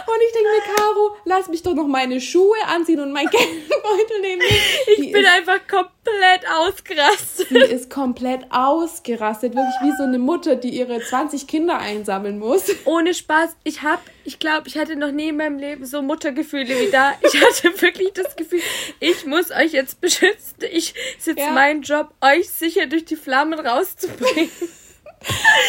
[0.05, 4.21] Und ich denke mir, Caro, lass mich doch noch meine Schuhe anziehen und mein Geldbeutel
[4.21, 4.41] nehmen.
[4.87, 7.47] Ich die bin ist, einfach komplett ausgerastet.
[7.49, 9.55] Sie ist komplett ausgerastet.
[9.55, 12.63] Wirklich wie so eine Mutter, die ihre 20 Kinder einsammeln muss.
[12.85, 13.57] Ohne Spaß.
[13.63, 17.13] Ich hab, ich glaube, ich hatte noch nie in meinem Leben so Muttergefühle wie da.
[17.21, 18.61] Ich hatte wirklich das Gefühl,
[18.99, 20.55] ich muss euch jetzt beschützen.
[20.71, 21.51] Ich sitze ja.
[21.51, 24.49] mein Job, euch sicher durch die Flammen rauszubringen.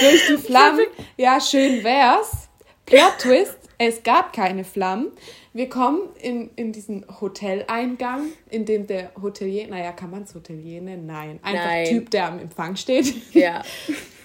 [0.01, 0.87] durch die Flammen?
[1.17, 2.49] Ja, schön wär's.
[2.87, 5.13] Plot Twist es gab keine Flammen.
[5.53, 10.81] Wir kommen in, in diesen Hoteleingang, in dem der Hotelier, naja, kann man es Hotelier
[10.81, 11.07] nennen?
[11.07, 11.39] Nein.
[11.43, 11.87] Einfach Nein.
[11.87, 13.15] Typ, der am Empfang steht.
[13.35, 13.63] Ja.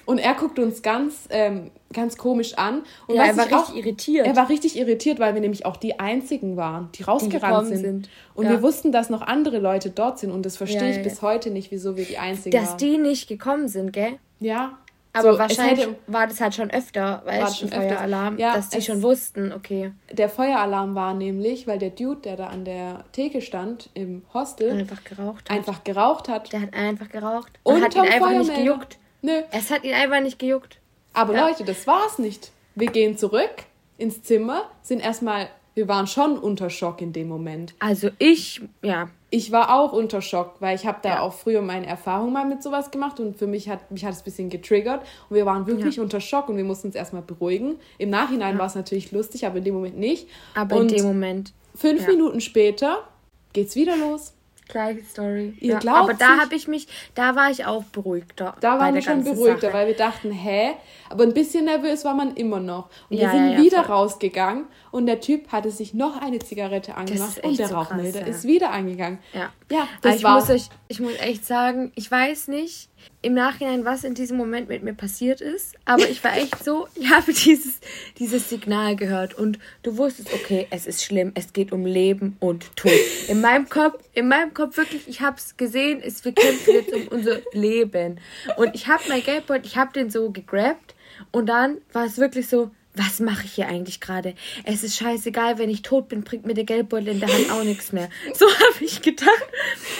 [0.05, 2.83] Und er guckt uns ganz, ähm, ganz komisch an.
[3.07, 4.27] Und ja, er war richtig auch, irritiert.
[4.27, 7.81] Er war richtig irritiert, weil wir nämlich auch die Einzigen waren, die rausgerannt die sind.
[7.81, 8.09] sind.
[8.33, 8.51] Und ja.
[8.51, 10.31] wir wussten, dass noch andere Leute dort sind.
[10.31, 12.77] Und das verstehe ja, ich bis heute nicht, wieso wir die Einzigen dass waren.
[12.77, 14.19] Dass die nicht gekommen sind, gell?
[14.39, 14.77] Ja.
[15.13, 18.69] Aber so, wahrscheinlich hätte, war das halt schon öfter, weil es schon Feueralarm, ja, dass
[18.69, 19.91] die schon wussten, okay.
[20.11, 24.71] Der Feueralarm war nämlich, weil der Dude, der da an der Theke stand im Hostel,
[24.71, 25.55] einfach geraucht hat.
[25.55, 26.51] Einfach geraucht hat.
[26.51, 28.97] Der hat einfach geraucht und, und hat ihn einfach nicht gejuckt.
[29.21, 29.43] Nö.
[29.51, 30.79] Es hat ihn einfach nicht gejuckt.
[31.13, 31.47] Aber ja.
[31.47, 32.51] Leute, das war's nicht.
[32.75, 33.51] Wir gehen zurück
[33.99, 37.75] ins Zimmer, sind erstmal, wir waren schon unter Schock in dem Moment.
[37.79, 41.19] Also ich, ja, ich war auch unter Schock, weil ich habe da ja.
[41.21, 44.21] auch früher meine Erfahrung mal mit sowas gemacht und für mich hat mich hat es
[44.21, 46.03] ein bisschen getriggert und wir waren wirklich ja.
[46.03, 47.77] unter Schock und wir mussten uns erstmal beruhigen.
[47.97, 48.59] Im Nachhinein ja.
[48.59, 50.27] war es natürlich lustig, aber in dem Moment nicht.
[50.53, 51.51] Aber und in dem Moment.
[51.73, 53.07] Fünf Minuten später
[53.53, 54.33] geht's wieder los.
[54.67, 55.53] Gleiche Story.
[55.59, 58.55] Ihr ja, glaubt aber da habe ich mich, da war ich auch beruhigter.
[58.61, 59.73] Da waren wir schon beruhigter, Sache.
[59.73, 60.73] weil wir dachten, hä?
[61.09, 62.89] Aber ein bisschen nervös war man immer noch.
[63.09, 63.95] Und ja, wir sind ja, wieder voll.
[63.95, 68.45] rausgegangen und der Typ hatte sich noch eine Zigarette angemacht und der so Rauchmelder ist
[68.45, 69.19] wieder angegangen.
[69.33, 72.89] Ja, ja das ich Muss euch, ich muss echt sagen, ich weiß nicht,
[73.21, 75.75] im Nachhinein, was in diesem Moment mit mir passiert ist.
[75.85, 77.79] Aber ich war echt so, ich habe dieses,
[78.19, 82.75] dieses Signal gehört und du wusstest, okay, es ist schlimm, es geht um Leben und
[82.75, 82.91] Tod.
[83.27, 86.93] In meinem Kopf, in meinem Kopf wirklich, ich habe es gesehen, es, wir kämpfen jetzt
[86.93, 88.19] um unser Leben.
[88.57, 90.95] Und ich habe mein Geldbeutel, ich habe den so gegrabt
[91.31, 94.35] und dann war es wirklich so, was mache ich hier eigentlich gerade?
[94.63, 97.63] Es ist scheißegal, wenn ich tot bin, bringt mir der Geldbeutel in der Hand auch
[97.63, 98.09] nichts mehr.
[98.33, 99.47] So habe ich gedacht.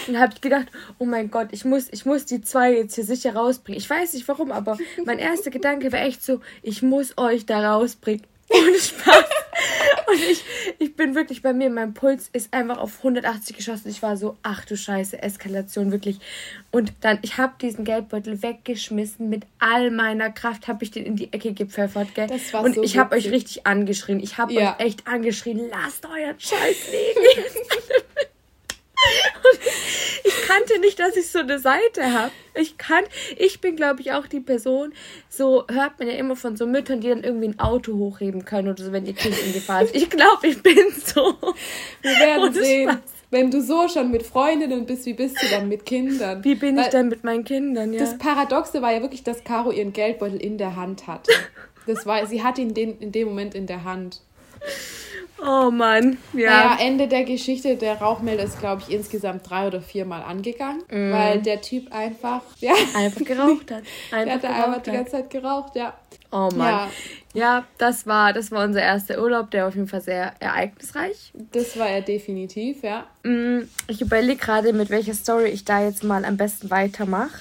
[0.06, 0.66] Und habe ich gedacht,
[0.98, 3.80] oh mein Gott, ich muss, ich muss die zwei jetzt hier sicher rausbringen.
[3.80, 7.74] Ich weiß nicht warum, aber mein erster Gedanke war echt so, ich muss euch da
[7.74, 8.26] rausbringen.
[8.48, 9.24] Ohne Spaß.
[10.08, 10.44] Und ich,
[10.78, 13.88] ich bin wirklich bei mir, mein Puls ist einfach auf 180 geschossen.
[13.88, 16.18] Ich war so, ach du Scheiße, Eskalation, wirklich.
[16.70, 19.28] Und dann, ich habe diesen Geldbeutel weggeschmissen.
[19.28, 22.26] Mit all meiner Kraft habe ich den in die Ecke gepfeffert, gell?
[22.26, 24.20] Das war Und so ich habe euch richtig angeschrien.
[24.20, 24.74] Ich habe ja.
[24.74, 27.44] euch echt angeschrien, lasst euer Scheiß liegen.
[30.24, 32.30] ich kannte nicht, dass ich so eine Seite habe.
[32.54, 33.04] Ich kann,
[33.36, 34.92] ich bin, glaube ich, auch die Person,
[35.28, 38.68] so hört man ja immer von so Müttern, die dann irgendwie ein Auto hochheben können
[38.68, 39.94] oder so, wenn ihr Kind in Gefahr ist.
[39.94, 41.36] Ich glaube, ich bin so.
[42.02, 42.90] Wir werden sehen.
[42.90, 43.00] Spaß.
[43.30, 46.44] Wenn du so schon mit Freundinnen bist, wie bist du dann mit Kindern?
[46.44, 47.98] Wie bin Weil ich denn mit meinen Kindern, ja?
[47.98, 51.32] Das Paradoxe war ja wirklich, dass Caro ihren Geldbeutel in der Hand hatte.
[51.86, 54.20] Das war, sie hatte ihn den, in dem Moment in der Hand.
[55.42, 56.50] Oh Mann, ja.
[56.50, 61.12] Naja, Ende der Geschichte, der Rauchmelder ist, glaube ich, insgesamt drei oder viermal angegangen, mm.
[61.12, 62.72] weil der Typ einfach, ja.
[62.94, 63.82] Einfach geraucht hat.
[64.12, 65.94] Einfach der hat einfach die ganze Zeit geraucht, ja.
[66.30, 66.58] Oh Mann.
[66.58, 66.90] Ja.
[67.34, 71.32] ja, das war, das war unser erster Urlaub, der auf jeden Fall sehr ereignisreich.
[71.52, 73.06] Das war er definitiv, ja.
[73.22, 77.40] Mm, ich überlege gerade, mit welcher Story ich da jetzt mal am besten weitermache.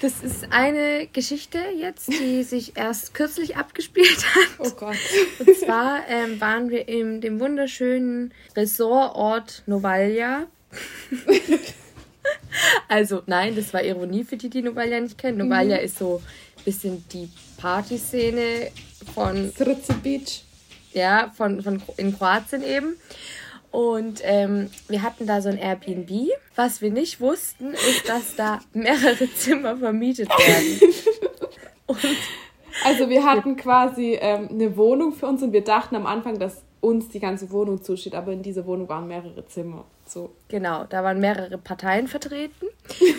[0.00, 4.48] Das ist eine Geschichte jetzt, die sich erst kürzlich abgespielt hat.
[4.58, 4.96] Oh Gott.
[5.40, 10.46] Und zwar ähm, waren wir in dem wunderschönen Resortort Novalia.
[12.88, 15.38] also nein, das war Ironie für die, die Novalia nicht kennen.
[15.38, 15.84] Novalia mhm.
[15.84, 16.22] ist so
[16.58, 18.70] ein bisschen die Partyszene
[19.14, 19.52] von...
[19.52, 20.44] Srce Beach.
[20.92, 22.96] Ja, von, von in Kroatien eben.
[23.70, 26.30] Und ähm, wir hatten da so ein Airbnb.
[26.56, 30.94] Was wir nicht wussten, ist, dass da mehrere Zimmer vermietet werden.
[31.86, 31.98] Und
[32.84, 36.62] also wir hatten quasi ähm, eine Wohnung für uns und wir dachten am Anfang, dass
[36.80, 39.84] uns die ganze Wohnung zusteht, aber in dieser Wohnung waren mehrere Zimmer.
[40.06, 40.30] So.
[40.48, 42.66] Genau, da waren mehrere Parteien vertreten.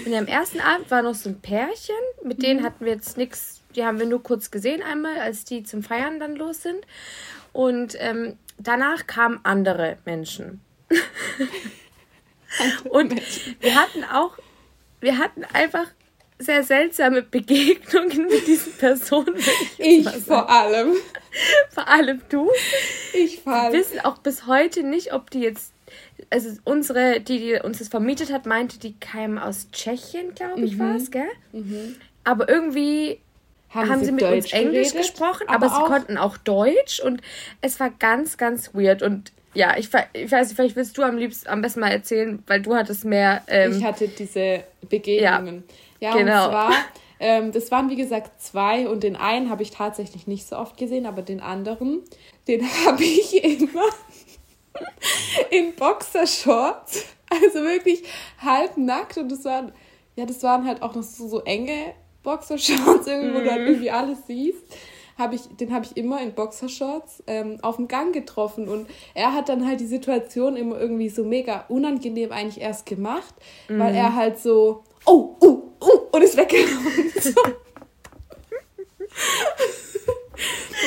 [0.05, 2.65] Und am ersten Abend war noch so ein Pärchen, mit denen mhm.
[2.65, 6.19] hatten wir jetzt nichts, die haben wir nur kurz gesehen einmal, als die zum Feiern
[6.19, 6.79] dann los sind.
[7.51, 10.61] Und ähm, danach kamen andere Menschen.
[12.89, 13.15] und
[13.61, 14.37] wir hatten auch,
[15.01, 15.87] wir hatten einfach
[16.39, 19.35] sehr seltsame Begegnungen mit diesen Personen.
[19.77, 20.95] Ich, ich vor allem.
[21.69, 22.49] Vor allem du.
[23.13, 23.73] Ich vor allem.
[23.73, 25.73] Wir wissen auch bis heute nicht, ob die jetzt,
[26.29, 30.75] also unsere, die, die uns das vermietet hat, meinte, die kämen aus Tschechien, glaube ich,
[30.75, 30.79] mhm.
[30.79, 31.29] war es, gell?
[31.51, 31.97] Mhm.
[32.23, 33.19] Aber irgendwie
[33.69, 36.99] haben, haben sie, mit Deutsch uns Englisch geredet, gesprochen, aber, aber sie konnten auch Deutsch
[36.99, 37.21] und
[37.61, 41.17] es war ganz, ganz weird und ja, ich, ich weiß nicht, vielleicht willst du am
[41.17, 43.41] liebsten am besten mal erzählen, weil du hattest mehr.
[43.47, 45.63] Ähm, ich hatte diese Begegnungen.
[45.99, 46.45] Ja, ja genau.
[46.45, 46.71] und zwar,
[47.19, 50.77] ähm, das waren wie gesagt zwei und den einen habe ich tatsächlich nicht so oft
[50.77, 52.01] gesehen, aber den anderen,
[52.47, 53.89] den habe ich immer
[55.49, 58.03] in Boxershorts, also wirklich
[58.39, 59.71] halb nackt und das waren,
[60.15, 61.93] ja, das waren halt auch noch so, so enge
[62.29, 63.67] Boxershorts irgendwie, wo du halt mhm.
[63.67, 64.63] irgendwie alles siehst
[65.19, 69.33] habe ich, den habe ich immer in Boxershorts ähm, auf dem Gang getroffen und er
[69.33, 73.35] hat dann halt die Situation immer irgendwie so mega unangenehm eigentlich erst gemacht,
[73.67, 73.79] mhm.
[73.79, 77.11] weil er halt so, oh, uh, uh, und ist weggelaufen.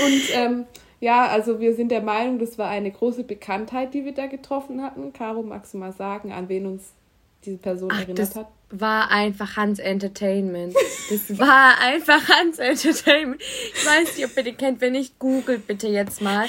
[0.07, 0.64] und ähm,
[1.00, 4.83] ja, also wir sind der Meinung, das war eine große Bekanntheit, die wir da getroffen
[4.83, 5.12] hatten.
[5.12, 6.94] Caro, magst du mal sagen, an wen uns
[7.44, 8.48] diese Person Ach, erinnert hat?
[8.72, 10.74] War einfach Hans Entertainment.
[11.11, 13.40] Das war einfach Hans Entertainment.
[13.40, 14.80] Ich weiß nicht, ob ihr den kennt.
[14.80, 16.46] Wenn nicht, googelt bitte jetzt mal.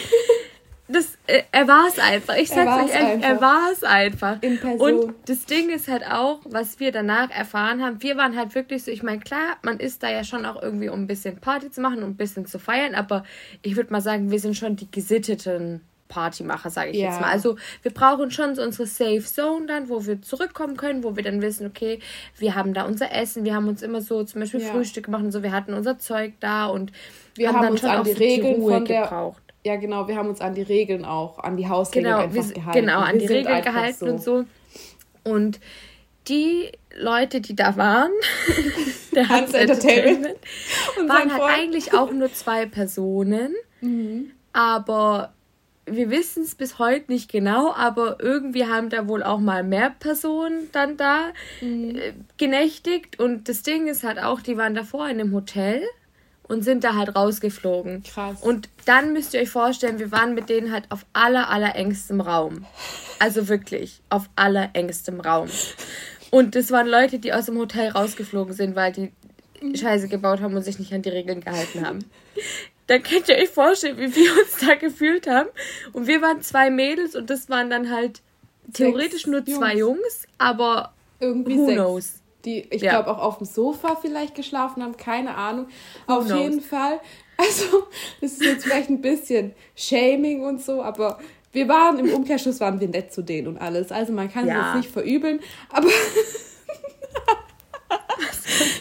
[0.88, 2.36] Das, äh, er war es einfach.
[2.36, 4.42] Ich sag's euch ehrlich, er war es einfach.
[4.42, 5.00] In Person.
[5.00, 8.84] Und das Ding ist halt auch, was wir danach erfahren haben, wir waren halt wirklich
[8.84, 11.72] so, ich meine, klar, man ist da ja schon auch irgendwie, um ein bisschen Party
[11.72, 13.24] zu machen und ein bisschen zu feiern, aber
[13.62, 15.82] ich würde mal sagen, wir sind schon die gesitteten
[16.14, 17.10] Partymacher, sage ich ja.
[17.10, 17.32] jetzt mal.
[17.32, 21.24] Also wir brauchen schon so unsere Safe Zone dann, wo wir zurückkommen können, wo wir
[21.24, 22.00] dann wissen, okay,
[22.38, 24.68] wir haben da unser Essen, wir haben uns immer so zum Beispiel ja.
[24.68, 26.92] Frühstück gemacht und so, wir hatten unser Zeug da und
[27.36, 29.42] wir haben, haben dann uns schon an die Regeln die von der, gebraucht.
[29.66, 32.54] Ja, genau, wir haben uns an die Regeln auch, an die Hausregeln genau, einfach wir,
[32.54, 32.80] gehalten.
[32.80, 34.06] Genau, an wir die Regeln gehalten so.
[34.06, 34.46] und so.
[35.24, 35.60] Und
[36.28, 38.12] die Leute, die da waren,
[39.16, 43.56] der Hans, Hans Entertainment, Entertainment waren halt eigentlich auch nur zwei Personen.
[43.82, 44.32] Mhm.
[44.54, 45.34] Aber
[45.86, 49.90] wir wissen es bis heute nicht genau, aber irgendwie haben da wohl auch mal mehr
[49.90, 51.96] Personen dann da mhm.
[51.96, 53.20] äh, genächtigt.
[53.20, 55.84] Und das Ding ist halt auch, die waren davor in einem Hotel
[56.44, 58.04] und sind da halt rausgeflogen.
[58.04, 58.42] Krass.
[58.42, 62.22] Und dann müsst ihr euch vorstellen, wir waren mit denen halt auf aller, aller engstem
[62.22, 62.66] Raum.
[63.20, 65.50] Also wirklich, auf aller engstem Raum.
[66.32, 69.12] Und das waren Leute, die aus dem Hotel rausgeflogen sind, weil die
[69.78, 72.00] Scheiße gebaut haben und sich nicht an die Regeln gehalten haben
[72.94, 75.50] dann könnt ihr euch vorstellen, wie wir uns da gefühlt haben.
[75.94, 78.22] Und wir waren zwei Mädels und das waren dann halt
[78.72, 81.76] theoretisch sechs nur zwei Jungs, Jungs aber irgendwie who sechs.
[81.76, 82.14] knows.
[82.46, 82.92] Die, ich ja.
[82.92, 85.68] glaube, auch auf dem Sofa vielleicht geschlafen haben, keine Ahnung.
[86.06, 86.40] Who auf knows?
[86.40, 87.00] jeden Fall.
[87.36, 87.88] Also,
[88.22, 91.20] das ist jetzt vielleicht ein bisschen Shaming und so, aber
[91.52, 93.92] wir waren im Umkehrschluss waren wir nett zu denen und alles.
[93.92, 94.70] Also man kann ja.
[94.70, 95.88] es nicht verübeln, aber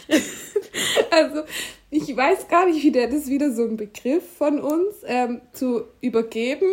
[1.09, 1.43] also
[1.93, 5.41] ich weiß gar nicht, wie der, das ist wieder so ein Begriff von uns, ähm,
[5.51, 6.67] zu übergeben.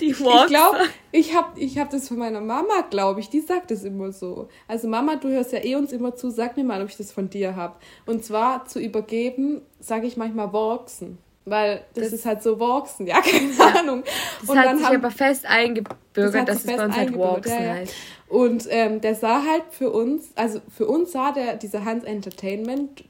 [0.00, 0.42] Die Walks.
[0.42, 0.78] Ich glaube,
[1.12, 4.48] ich habe ich hab das von meiner Mama, glaube ich, die sagt das immer so.
[4.66, 7.12] Also Mama, du hörst ja eh uns immer zu, sag mir mal, ob ich das
[7.12, 7.76] von dir habe.
[8.06, 11.18] Und zwar zu übergeben, sage ich manchmal walksen.
[11.44, 13.80] Weil das, das, ist halt so Walksen, ja, keine ja.
[13.80, 14.02] Ahnung.
[14.40, 17.16] Das und hat dann sich haben, aber fest eingebürgert, das dass es bei uns halt
[17.16, 17.74] Walksen ja, ja.
[17.74, 17.94] heißt.
[18.28, 23.04] Und ähm, der sah halt für uns, also für uns sah der, dieser Hans Entertainment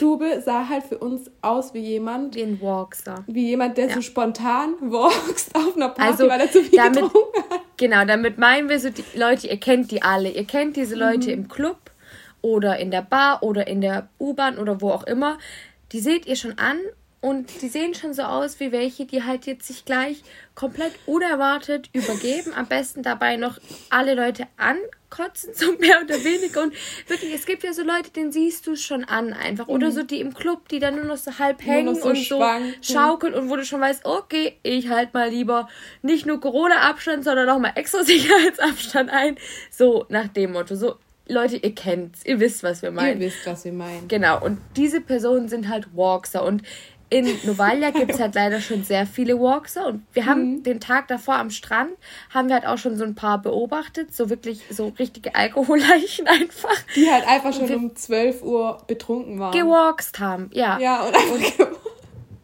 [0.00, 2.34] Dube sah halt für uns aus wie jemand.
[2.34, 3.24] Wie ein Walkster.
[3.26, 3.94] Wie jemand, der ja.
[3.94, 7.60] so spontan walkst auf einer Party, also, weil er zu viel damit, getrunken hat.
[7.76, 10.30] Genau, damit meinen wir so, die Leute, ihr kennt die alle.
[10.30, 11.44] Ihr kennt diese Leute mhm.
[11.44, 11.78] im Club
[12.42, 15.38] oder in der Bar oder in der U-Bahn oder wo auch immer.
[15.92, 16.78] Die seht ihr schon an
[17.20, 20.22] und die sehen schon so aus wie welche, die halt jetzt sich gleich
[20.54, 22.52] komplett unerwartet übergeben.
[22.54, 23.58] Am besten dabei noch
[23.90, 26.62] alle Leute ankotzen, so mehr oder weniger.
[26.62, 26.74] Und
[27.08, 29.66] wirklich, es gibt ja so Leute, denen siehst du schon an einfach.
[29.66, 29.72] Mhm.
[29.72, 32.74] Oder so die im Club, die dann nur noch so halb hängen so und schwanken.
[32.80, 35.68] so schaukeln und wo du schon weißt, okay, ich halt mal lieber
[36.02, 39.38] nicht nur Corona-Abstand, sondern auch mal extra Sicherheitsabstand ein.
[39.72, 40.76] So nach dem Motto.
[40.76, 40.94] So
[41.26, 43.20] Leute, ihr kennt's, ihr wisst, was wir meinen.
[43.20, 44.06] Ihr wisst, was wir meinen.
[44.08, 46.44] Genau, und diese Personen sind halt Walkser.
[46.44, 46.62] Und
[47.10, 50.62] in Novalia gibt es halt leider schon sehr viele Walkser und wir haben mhm.
[50.62, 51.92] den Tag davor am Strand,
[52.30, 56.76] haben wir halt auch schon so ein paar beobachtet, so wirklich so richtige Alkoholleichen einfach.
[56.94, 59.52] Die halt einfach schon um 12 Uhr betrunken waren.
[59.52, 60.78] Gewalkst haben, ja.
[60.78, 61.78] Ja, und einfach und,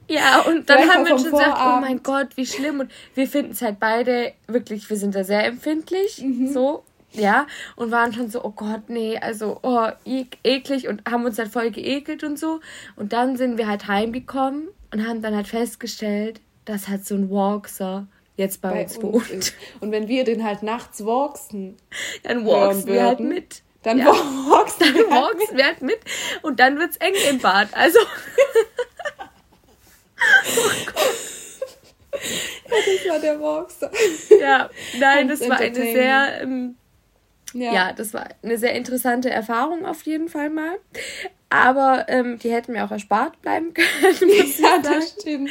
[0.09, 2.81] Ja, und dann haben wir schon gesagt, oh mein Gott, wie schlimm.
[2.81, 6.53] Und wir finden es halt beide wirklich, wir sind da sehr empfindlich, mhm.
[6.53, 7.47] so ja,
[7.77, 11.71] und waren schon so, oh Gott, nee, also, oh, eklig und haben uns halt voll
[11.71, 12.61] geekelt und so.
[12.97, 17.31] Und dann sind wir halt heimgekommen und haben dann halt festgestellt, dass halt so ein
[17.31, 19.31] Walkser jetzt bei, bei uns wohnt.
[19.31, 19.55] Ist.
[19.81, 21.77] Und wenn wir den halt nachts walksen,
[22.23, 23.63] dann walksen wir halt mit.
[23.83, 24.07] Dann ja.
[24.07, 26.01] walksen, dann wir, halt walksen wir halt mit
[26.43, 27.69] und dann wird's eng im Bad.
[27.73, 27.99] Also.
[30.57, 30.97] oh Gott.
[32.71, 33.91] Ja, das war der Walkster.
[34.41, 36.77] Ja, nein, das war eine sehr ähm,
[37.55, 37.73] ja.
[37.73, 40.77] ja, das war eine sehr interessante Erfahrung auf jeden Fall mal.
[41.51, 44.29] Aber ähm, die hätten mir auch erspart bleiben können.
[44.59, 45.51] ja, das stimmt.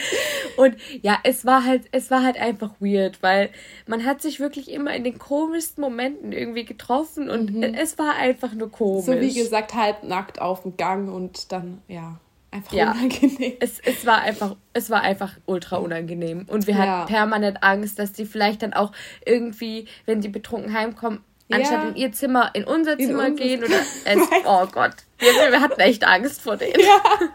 [0.58, 3.52] Und ja, es war halt, es war halt einfach weird, weil
[3.88, 7.64] man hat sich wirklich immer in den komischsten Momenten irgendwie getroffen und mhm.
[7.64, 9.06] es war einfach nur komisch.
[9.06, 12.20] So wie gesagt, halb nackt auf dem Gang und dann, ja.
[12.52, 12.92] Einfach ja.
[12.92, 13.54] unangenehm.
[13.62, 16.46] Es, es, war einfach, es war einfach ultra unangenehm.
[16.48, 16.80] Und wir ja.
[16.80, 18.92] hatten permanent Angst, dass die vielleicht dann auch
[19.26, 21.22] irgendwie, wenn die betrunken heimkommen,
[21.54, 21.60] ja.
[21.60, 25.62] anstatt in ihr Zimmer in unser in Zimmer gehen oder es, oh Gott, wir, wir,
[25.62, 26.80] hatten echt Angst vor denen.
[26.80, 27.02] Ja.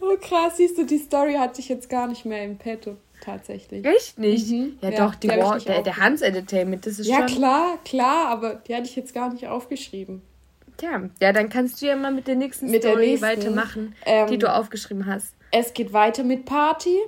[0.00, 3.84] oh krass, siehst du, die Story hatte ich jetzt gar nicht mehr im Petto tatsächlich.
[3.84, 4.50] Echt nicht?
[4.50, 4.78] Mhm.
[4.80, 7.28] Ja, ja, doch, die War, der, der Hans Entertainment, das ist ja, schon...
[7.28, 10.22] Ja, klar, klar, aber die hatte ich jetzt gar nicht aufgeschrieben.
[10.76, 13.94] Tja, ja, dann kannst du ja mal mit der nächsten mit Story der nächsten, weitermachen,
[14.04, 15.34] ähm, die du aufgeschrieben hast.
[15.50, 16.98] Es geht weiter mit Party,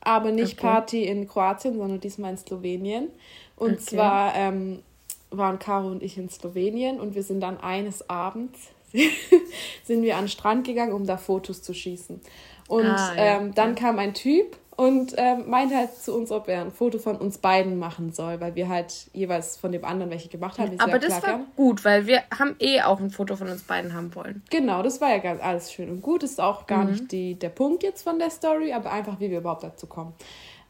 [0.00, 0.66] aber nicht okay.
[0.66, 3.08] Party in Kroatien, sondern diesmal in Slowenien.
[3.56, 3.82] Und okay.
[3.82, 4.82] zwar ähm,
[5.30, 8.70] waren Caro und ich in Slowenien und wir sind dann eines Abends
[9.84, 12.20] sind wir an den Strand gegangen, um da Fotos zu schießen.
[12.68, 13.22] Und ah, ja.
[13.22, 16.98] ähm, dann kam ein Typ und ähm, meinte halt zu uns, ob er ein Foto
[16.98, 20.78] von uns beiden machen soll, weil wir halt jeweils von dem anderen welche gemacht haben.
[20.80, 21.46] Aber das war haben.
[21.56, 24.42] gut, weil wir haben eh auch ein Foto von uns beiden haben wollen.
[24.50, 26.22] Genau, das war ja ganz alles schön und gut.
[26.22, 26.90] Ist auch gar mhm.
[26.90, 30.14] nicht die, der Punkt jetzt von der Story, aber einfach, wie wir überhaupt dazu kommen.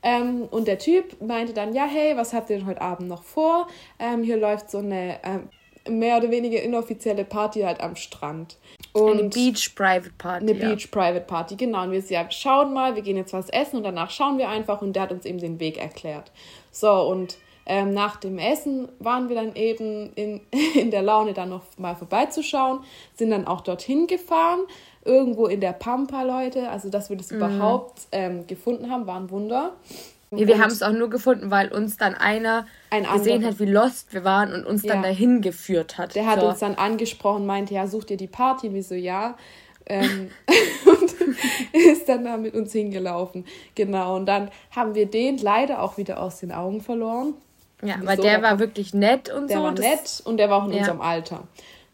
[0.05, 3.23] Ähm, und der Typ meinte dann, ja, hey, was habt ihr denn heute Abend noch
[3.23, 3.67] vor?
[3.99, 5.49] Ähm, hier läuft so eine ähm,
[5.88, 8.59] mehr oder weniger inoffizielle Party halt am Strand.
[8.93, 10.49] Und eine Beach Private Party.
[10.49, 10.69] Eine ja.
[10.69, 11.85] Beach Private Party, genau.
[11.85, 14.83] Und wir ja, schauen mal, wir gehen jetzt was essen und danach schauen wir einfach
[14.83, 16.31] und der hat uns eben den Weg erklärt.
[16.71, 20.40] So, und ähm, nach dem Essen waren wir dann eben in,
[20.75, 22.81] in der Laune, dann noch mal vorbeizuschauen,
[23.14, 24.61] sind dann auch dorthin gefahren,
[25.05, 26.69] irgendwo in der Pampa, Leute.
[26.69, 27.38] Also, dass wir das mhm.
[27.38, 29.73] überhaupt ähm, gefunden haben, war ein Wunder.
[30.31, 33.67] Nee, wir haben es auch nur gefunden, weil uns dann einer ein gesehen hat, wie
[33.67, 34.93] lost wir waren und uns ja.
[34.93, 36.14] dann dahin geführt hat.
[36.14, 36.49] Der hat so.
[36.49, 38.73] uns dann angesprochen, meinte, ja, sucht ihr die Party?
[38.73, 39.37] Wir so, ja.
[39.87, 40.31] Ähm,
[40.87, 41.14] und
[41.73, 43.45] ist dann da mit uns hingelaufen.
[43.75, 44.17] Genau.
[44.17, 47.35] Und dann haben wir den leider auch wieder aus den Augen verloren.
[47.83, 49.62] Ja, weil so, der war wirklich nett und der so.
[49.62, 50.79] Der war nett und der war auch in ja.
[50.79, 51.43] unserem Alter.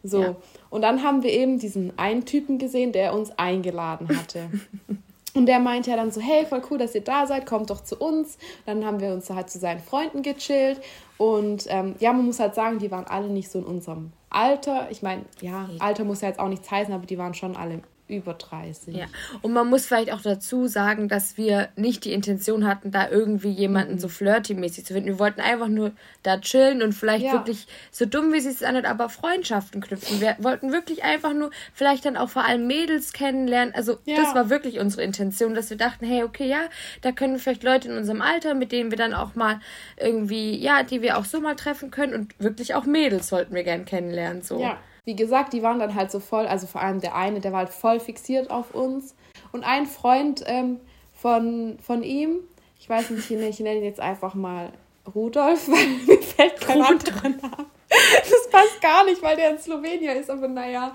[0.03, 0.37] So.
[0.71, 4.49] Und dann haben wir eben diesen einen Typen gesehen, der uns eingeladen hatte.
[5.33, 7.81] Und der meinte ja dann so, hey, voll cool, dass ihr da seid, kommt doch
[7.81, 8.37] zu uns.
[8.65, 10.81] Dann haben wir uns halt zu seinen Freunden gechillt.
[11.17, 14.87] Und ähm, ja, man muss halt sagen, die waren alle nicht so in unserem Alter.
[14.91, 17.81] Ich meine, ja, Alter muss ja jetzt auch nichts heißen, aber die waren schon alle
[18.11, 18.95] über 30.
[18.95, 19.05] Ja,
[19.41, 23.49] und man muss vielleicht auch dazu sagen, dass wir nicht die Intention hatten, da irgendwie
[23.49, 23.99] jemanden mhm.
[23.99, 25.09] so flirty-mäßig zu finden.
[25.09, 25.91] Wir wollten einfach nur
[26.23, 27.33] da chillen und vielleicht ja.
[27.33, 30.21] wirklich, so dumm wie es sich anhört, aber Freundschaften knüpfen.
[30.21, 33.73] Wir wollten wirklich einfach nur vielleicht dann auch vor allem Mädels kennenlernen.
[33.73, 34.17] Also ja.
[34.17, 36.61] das war wirklich unsere Intention, dass wir dachten, hey, okay, ja,
[37.01, 39.59] da können wir vielleicht Leute in unserem Alter, mit denen wir dann auch mal
[39.97, 43.63] irgendwie, ja, die wir auch so mal treffen können und wirklich auch Mädels wollten wir
[43.63, 44.41] gern kennenlernen.
[44.41, 44.61] So.
[44.61, 44.77] Ja.
[45.03, 47.59] Wie gesagt, die waren dann halt so voll, also vor allem der eine, der war
[47.59, 49.15] halt voll fixiert auf uns.
[49.51, 50.79] Und ein Freund ähm,
[51.13, 52.39] von, von ihm,
[52.79, 54.71] ich weiß nicht, ich nenne ihn jetzt einfach mal
[55.13, 57.65] Rudolf, weil mir fällt kein anderer Name.
[57.89, 60.93] Das passt gar nicht, weil der in Slowenien ist, aber naja,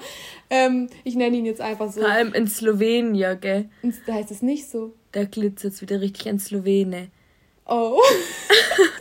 [0.48, 2.00] ähm, ich nenne ihn jetzt einfach so.
[2.00, 3.68] Vor allem in Slowenien, gell?
[4.06, 4.94] Da heißt es nicht so.
[5.12, 7.08] Da glitzert es wieder richtig an Slowene.
[7.66, 8.00] Oh.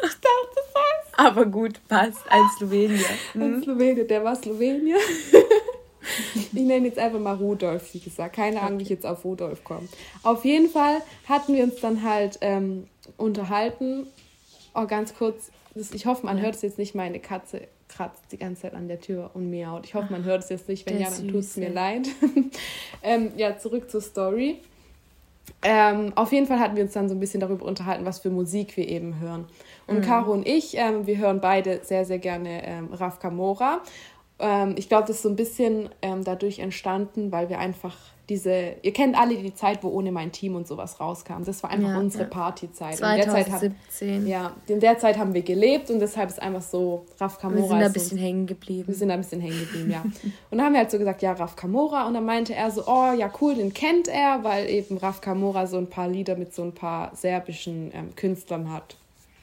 [1.18, 2.22] Aber gut, passt.
[2.30, 3.06] Ein Slowenier.
[3.34, 3.42] Mhm.
[3.42, 4.98] Ein Slowenier, der war Slowenier.
[6.36, 8.36] ich nenne jetzt einfach mal Rudolf, wie gesagt.
[8.36, 9.88] Keine Ahnung, wie ich jetzt auf Rudolf komme.
[10.24, 14.08] Auf jeden Fall hatten wir uns dann halt ähm, unterhalten.
[14.74, 15.52] Oh, ganz kurz.
[15.94, 16.96] Ich hoffe, man hört es jetzt nicht.
[16.96, 19.86] Meine Katze kratzt die ganze Zeit an der Tür und miaut.
[19.86, 20.90] Ich hoffe, man hört es jetzt nicht.
[20.90, 22.08] Wenn ja, dann tut es mir leid.
[23.04, 24.60] ähm, ja, zurück zur Story.
[25.62, 28.30] Ähm, auf jeden Fall hatten wir uns dann so ein bisschen darüber unterhalten, was für
[28.30, 29.46] Musik wir eben hören.
[29.88, 30.02] Und mhm.
[30.02, 33.82] Caro und ich, ähm, wir hören beide sehr, sehr gerne ähm, Raf Kamora.
[34.40, 37.96] Ähm, ich glaube, das ist so ein bisschen ähm, dadurch entstanden, weil wir einfach
[38.30, 41.44] diese, ihr kennt alle die Zeit, wo ohne mein Team und sowas rauskam.
[41.46, 42.30] Das war einfach ja, unsere ja.
[42.30, 42.98] Partyzeit.
[42.98, 44.10] 2017.
[44.10, 47.62] In ja, in der Zeit haben wir gelebt und deshalb ist einfach so Raf Kamora.
[47.62, 48.88] Wir sind da ein bisschen hängen geblieben.
[48.88, 50.02] Wir sind da ein bisschen hängen geblieben, ja.
[50.50, 52.08] und dann haben wir halt so gesagt, ja, Raf Kamora.
[52.08, 55.68] Und dann meinte er so, oh, ja, cool, den kennt er, weil eben Raf Kamora
[55.68, 58.98] so ein paar Lieder mit so ein paar serbischen ähm, Künstlern hat.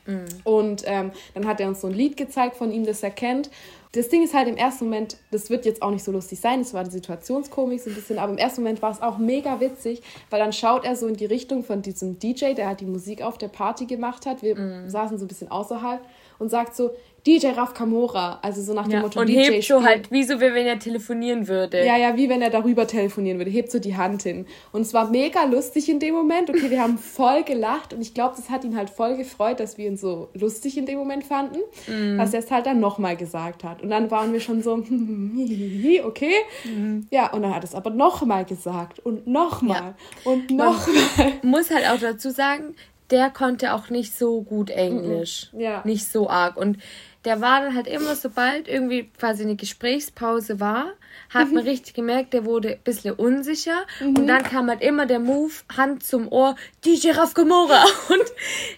[0.06, 0.24] Mhm.
[0.44, 3.50] Und ähm, dann hat er uns so ein Lied gezeigt von ihm, das er kennt.
[3.94, 6.60] Das Ding ist halt im ersten Moment, das wird jetzt auch nicht so lustig sein,
[6.60, 9.60] es war die Situationskomik so ein bisschen, aber im ersten Moment war es auch mega
[9.60, 12.86] witzig, weil dann schaut er so in die Richtung von diesem DJ, der halt die
[12.86, 14.42] Musik auf der Party gemacht hat.
[14.42, 14.88] Wir mm.
[14.88, 16.00] saßen so ein bisschen außerhalb
[16.38, 16.92] und sagt so,
[17.26, 20.24] DJ Raf Kamora, also so nach dem ja, Motto und DJ hebt so halt, wie
[20.24, 21.84] so, wie wenn er telefonieren würde.
[21.86, 24.46] Ja, ja, wie wenn er darüber telefonieren würde, hebt so die Hand hin.
[24.72, 26.50] Und es war mega lustig in dem Moment.
[26.50, 29.78] Okay, wir haben voll gelacht und ich glaube, das hat ihn halt voll gefreut, dass
[29.78, 32.18] wir ihn so lustig in dem Moment fanden, mm.
[32.18, 33.82] dass er es halt dann nochmal gesagt hat.
[33.82, 34.72] Und dann waren wir schon so,
[36.04, 36.34] okay.
[36.64, 37.02] Mm.
[37.10, 39.94] Ja, und dann hat es aber nochmal gesagt und nochmal
[40.24, 40.32] ja.
[40.32, 41.34] und nochmal.
[41.42, 42.74] Muss halt auch dazu sagen,
[43.12, 45.50] der konnte auch nicht so gut Englisch.
[45.52, 45.82] Mm ja.
[45.84, 46.56] Nicht so arg.
[46.56, 46.78] Und
[47.24, 50.92] der war dann halt immer, sobald irgendwie quasi eine Gesprächspause war,
[51.30, 53.86] hat man richtig gemerkt, der wurde ein bisschen unsicher.
[54.00, 54.16] Mhm.
[54.16, 57.84] Und dann kam halt immer der Move, Hand zum Ohr, DJ Raf Gamora.
[58.08, 58.24] Und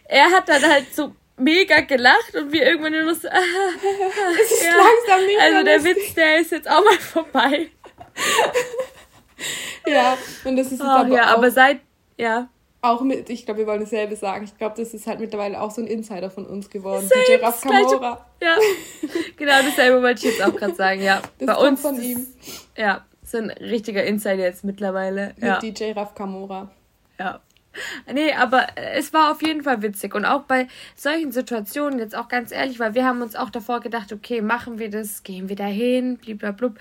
[0.05, 3.33] er hat dann halt so mega gelacht und wir irgendwann nur so, ah,
[4.41, 4.71] es ist ja.
[4.77, 7.71] langsam nicht Also der Witz, der ist jetzt auch mal vorbei.
[9.87, 11.81] ja, und das ist oh, aber ja, auch aber seit,
[12.17, 12.49] ja
[12.85, 14.45] auch mit, ich glaube, wir wollen dasselbe sagen.
[14.45, 17.09] Ich glaube, das ist halt mittlerweile auch so ein Insider von uns geworden.
[17.09, 18.27] Same, DJ Raf Kamora.
[18.43, 18.57] Ja,
[19.37, 21.23] genau dasselbe wollte ich jetzt auch gerade sagen, ja.
[21.39, 22.27] Das Bei uns von ihm.
[22.77, 25.35] Ja, so ein richtiger Insider jetzt mittlerweile.
[25.37, 25.59] Mit ja.
[25.59, 26.71] DJ Raf Kamora.
[27.19, 27.41] Ja.
[28.13, 30.15] Nee, aber es war auf jeden Fall witzig.
[30.15, 33.81] Und auch bei solchen Situationen, jetzt auch ganz ehrlich, weil wir haben uns auch davor
[33.81, 36.75] gedacht, okay, machen wir das, gehen wir dahin, blablabla.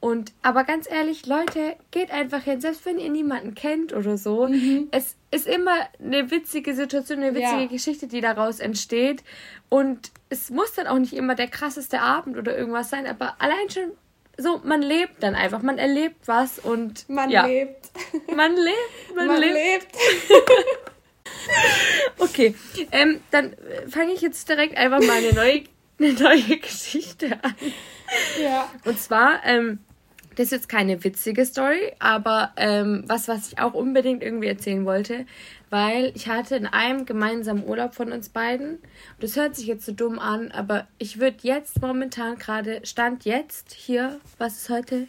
[0.00, 4.48] Und aber ganz ehrlich, Leute, geht einfach hin, selbst wenn ihr niemanden kennt oder so.
[4.48, 4.88] Mhm.
[4.90, 7.66] Es ist immer eine witzige Situation, eine witzige ja.
[7.66, 9.22] Geschichte, die daraus entsteht.
[9.68, 13.70] Und es muss dann auch nicht immer der krasseste Abend oder irgendwas sein, aber allein
[13.70, 13.92] schon
[14.36, 17.46] so, man lebt dann einfach, man erlebt was und man ja.
[17.46, 17.90] lebt.
[18.34, 19.54] Man lebt, man, man lebt.
[19.54, 19.86] lebt.
[22.18, 22.54] okay,
[22.90, 23.54] ähm, dann
[23.88, 25.64] fange ich jetzt direkt einfach mal eine neue,
[26.00, 27.54] eine neue Geschichte an.
[28.42, 28.70] Ja.
[28.84, 29.78] Und zwar, ähm,
[30.36, 34.84] das ist jetzt keine witzige Story, aber ähm, was, was ich auch unbedingt irgendwie erzählen
[34.84, 35.26] wollte,
[35.70, 38.78] weil ich hatte in einem gemeinsamen Urlaub von uns beiden,
[39.20, 43.72] das hört sich jetzt so dumm an, aber ich würde jetzt momentan gerade, Stand jetzt
[43.72, 45.08] hier, was ist heute?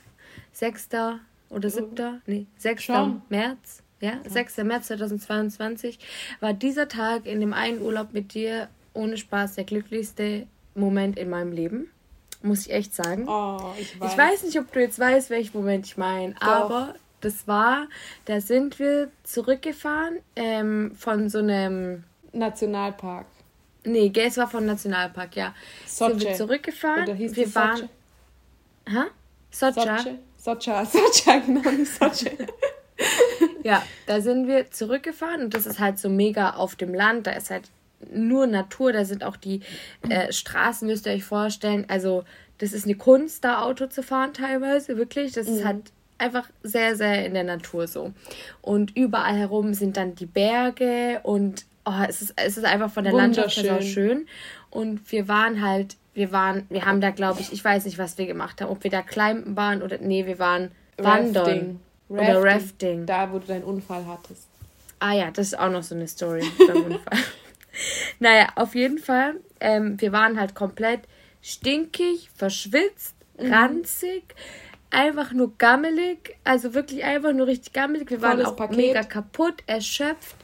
[0.53, 0.89] 6.
[1.49, 2.21] oder 7.
[2.25, 2.83] Nee, 6.
[2.83, 3.21] Schon.
[3.29, 3.83] März.
[4.01, 4.57] Ja, ja, 6.
[4.57, 5.99] März 2022
[6.39, 11.29] war dieser Tag in dem einen Urlaub mit dir ohne Spaß der glücklichste Moment in
[11.29, 11.89] meinem Leben
[12.45, 13.27] muss ich echt sagen.
[13.27, 14.11] Oh, ich weiß.
[14.11, 17.87] Ich weiß nicht, ob du jetzt weißt, welchen Moment ich meine, aber das war,
[18.25, 23.25] da sind wir zurückgefahren ähm, von so einem Nationalpark.
[23.83, 25.53] Nee, es war von Nationalpark, ja.
[25.85, 26.11] Sochi.
[26.11, 27.03] Sind wir zurückgefahren.
[27.03, 27.89] Oder hieß wir waren.
[28.87, 29.03] Hä?
[29.51, 29.97] Socha?
[30.37, 32.31] Socha, Socha, genau, Sochi.
[33.63, 37.27] ja, da sind wir zurückgefahren und das ist halt so mega auf dem Land.
[37.27, 37.69] Da ist halt
[38.13, 39.61] nur Natur, da sind auch die
[40.09, 41.85] äh, Straßen, müsst ihr euch vorstellen.
[41.87, 42.23] Also,
[42.57, 45.33] das ist eine Kunst, da Auto zu fahren, teilweise, wirklich.
[45.33, 45.55] Das mhm.
[45.55, 48.13] ist halt einfach sehr, sehr in der Natur so.
[48.61, 53.03] Und überall herum sind dann die Berge und oh, es, ist, es ist einfach von
[53.03, 54.27] der Landschaft her so schön.
[54.69, 58.17] Und wir waren halt, wir waren, wir haben da, glaube ich, ich weiß nicht, was
[58.17, 61.45] wir gemacht haben, ob wir da Climben waren oder, nee, wir waren Wandern.
[61.45, 61.79] Rafting.
[62.07, 63.05] Oder Rafting.
[63.05, 64.47] Da, wo du deinen Unfall hattest.
[64.99, 67.19] Ah ja, das ist auch noch so eine Story beim Unfall.
[68.19, 71.01] naja, auf jeden Fall, ähm, wir waren halt komplett
[71.41, 73.53] stinkig, verschwitzt, mhm.
[73.53, 74.23] ranzig,
[74.89, 78.09] einfach nur gammelig, also wirklich einfach nur richtig gammelig.
[78.09, 78.77] Wir Volles waren auch Paket.
[78.77, 80.37] mega kaputt, erschöpft.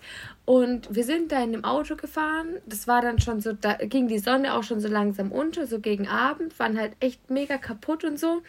[0.43, 2.57] Und wir sind da in dem Auto gefahren.
[2.65, 5.79] Das war dann schon so, da ging die Sonne auch schon so langsam unter, so
[5.79, 8.41] gegen Abend, waren halt echt mega kaputt und so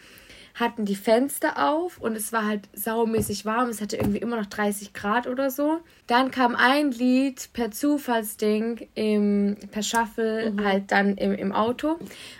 [0.55, 3.69] hatten die Fenster auf und es war halt saumäßig warm.
[3.69, 5.79] Es hatte irgendwie immer noch 30 Grad oder so.
[6.07, 10.63] Dann kam ein Lied per Zufallsding im, per Shuffle mhm.
[10.63, 11.97] halt dann im, im Auto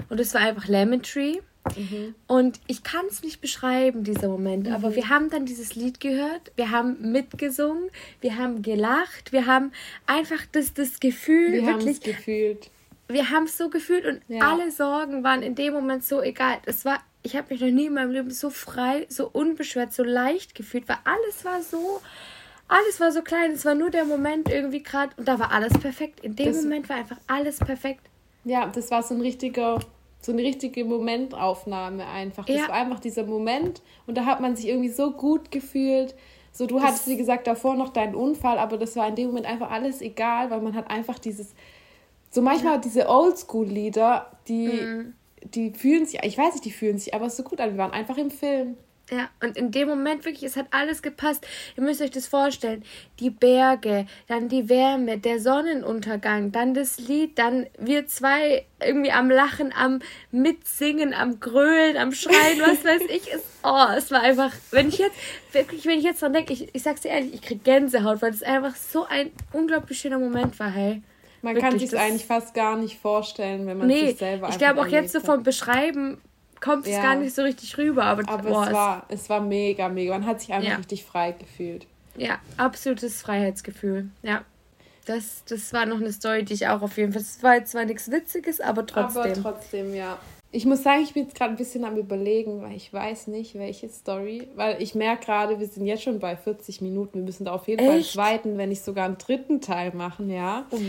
[0.10, 1.40] und es war einfach Lemon Tree.
[1.78, 2.14] Mhm.
[2.28, 4.74] Und ich kann es nicht beschreiben, dieser Moment, mhm.
[4.74, 7.90] aber wir haben dann dieses Lied gehört, wir haben mitgesungen,
[8.20, 9.72] wir haben gelacht, wir haben
[10.06, 12.70] einfach das, das Gefühl wir wirklich gefühlt.
[13.08, 14.52] Wir haben es so gefühlt und ja.
[14.52, 16.58] alle Sorgen waren in dem Moment so egal.
[16.66, 20.04] Es war ich habe mich noch nie in meinem Leben so frei, so unbeschwert, so
[20.04, 22.02] leicht gefühlt, weil alles war so,
[22.68, 23.52] alles war so klein.
[23.52, 26.20] Es war nur der Moment irgendwie gerade und da war alles perfekt.
[26.20, 28.02] In dem das, Moment war einfach alles perfekt.
[28.44, 29.80] Ja, das war so ein richtiger,
[30.20, 32.46] so eine richtige Momentaufnahme einfach.
[32.46, 32.68] Das ja.
[32.68, 36.16] war einfach dieser Moment und da hat man sich irgendwie so gut gefühlt.
[36.52, 39.28] So, du das hattest, wie gesagt, davor noch deinen Unfall, aber das war in dem
[39.28, 41.56] Moment einfach alles egal, weil man hat einfach dieses,
[42.30, 42.80] so manchmal ja.
[42.80, 44.68] diese Oldschool-Lieder, die.
[44.68, 45.14] Mhm
[45.46, 47.72] die fühlen sich, ich weiß nicht, die fühlen sich aber so gut an.
[47.72, 48.78] Wir waren einfach im Film.
[49.12, 51.46] Ja, und in dem Moment wirklich, es hat alles gepasst.
[51.76, 52.84] Ihr müsst euch das vorstellen.
[53.20, 59.30] Die Berge, dann die Wärme, der Sonnenuntergang, dann das Lied, dann wir zwei irgendwie am
[59.30, 60.00] Lachen, am
[60.32, 63.32] Mitsingen, am Grölen, am Schreien, was weiß ich.
[63.32, 65.18] Es, oh, es war einfach, wenn ich jetzt,
[65.52, 68.32] wirklich, wenn ich jetzt dran denke, ich, ich sag's dir ehrlich, ich krieg Gänsehaut, weil
[68.32, 71.04] es einfach so ein unglaublich schöner Moment war, hey.
[71.44, 74.58] Man Wirklich, kann sich eigentlich fast gar nicht vorstellen, wenn man nee, sich selber Ich
[74.58, 76.22] glaube auch jetzt so vom Beschreiben
[76.62, 76.96] kommt ja.
[76.96, 78.06] es gar nicht so richtig rüber.
[78.06, 80.14] Aber, aber boah, es, war, es war mega, mega.
[80.14, 80.78] Man hat sich einfach ja.
[80.78, 81.86] richtig frei gefühlt.
[82.16, 84.10] Ja, absolutes Freiheitsgefühl.
[84.22, 84.46] Ja.
[85.06, 87.22] Das, das war noch eine Story, die ich auch auf jeden Fall.
[87.22, 89.24] Es war jetzt zwar nichts Witziges, aber trotzdem.
[89.24, 90.18] Aber trotzdem, ja.
[90.54, 93.56] Ich muss sagen, ich bin jetzt gerade ein bisschen am Überlegen, weil ich weiß nicht,
[93.56, 94.48] welche Story.
[94.56, 97.16] Weil ich merke gerade, wir sind jetzt schon bei 40 Minuten.
[97.16, 97.88] Wir müssen da auf jeden Echt?
[97.90, 100.66] Fall einen zweiten, wenn nicht sogar einen dritten Teil machen, ja.
[100.70, 100.80] Oh.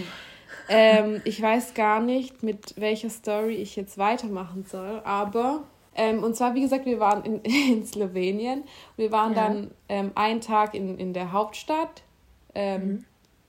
[0.69, 5.65] Ähm, ich weiß gar nicht, mit welcher Story ich jetzt weitermachen soll, aber.
[5.97, 7.41] Ähm, und zwar, wie gesagt, wir waren in,
[7.73, 8.65] in Slowenien.
[8.97, 9.45] Wir waren ja.
[9.45, 12.03] dann ähm, einen Tag in, in der Hauptstadt.
[12.55, 13.05] Ähm, mhm.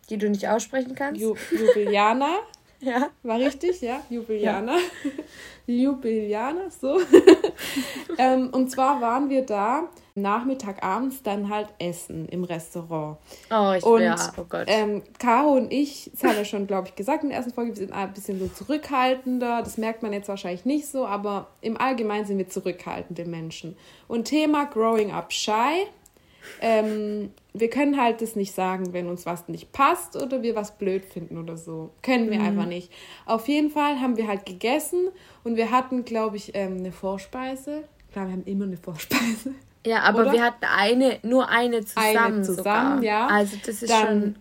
[0.10, 1.20] Die du nicht aussprechen kannst?
[1.20, 2.38] Ju Ljubljana.
[2.80, 3.10] ja.
[3.24, 4.01] War richtig, ja?
[4.10, 4.76] Ljubljana.
[4.78, 5.12] Ja.
[5.68, 6.99] Ljubljana, so.
[8.20, 13.18] ähm, und zwar waren wir da Nachmittag, abends dann halt essen im Restaurant.
[13.51, 14.66] Oh, ich und, ja, oh Gott.
[14.68, 17.72] Ähm, Caro und ich, das haben wir schon, glaube ich, gesagt in der ersten Folge,
[17.72, 19.61] wir sind ein bisschen so zurückhaltender.
[19.61, 23.76] Das merkt man jetzt wahrscheinlich nicht so, aber im Allgemeinen sind wir zurückhaltende Menschen.
[24.07, 25.86] Und Thema Growing Up Shy
[26.61, 30.78] ähm, wir können halt das nicht sagen, wenn uns was nicht passt oder wir was
[30.78, 31.91] blöd finden oder so.
[32.01, 32.45] Können wir mhm.
[32.45, 32.91] einfach nicht.
[33.26, 35.09] Auf jeden Fall haben wir halt gegessen
[35.43, 37.84] und wir hatten, glaube ich, ähm, eine Vorspeise.
[38.11, 39.55] Klar, wir haben immer eine Vorspeise.
[39.86, 40.33] Ja, aber oder?
[40.33, 42.17] wir hatten eine, nur eine zusammen.
[42.17, 43.03] Eine zusammen, sogar.
[43.03, 43.27] ja.
[43.27, 44.36] Also das ist dann schon.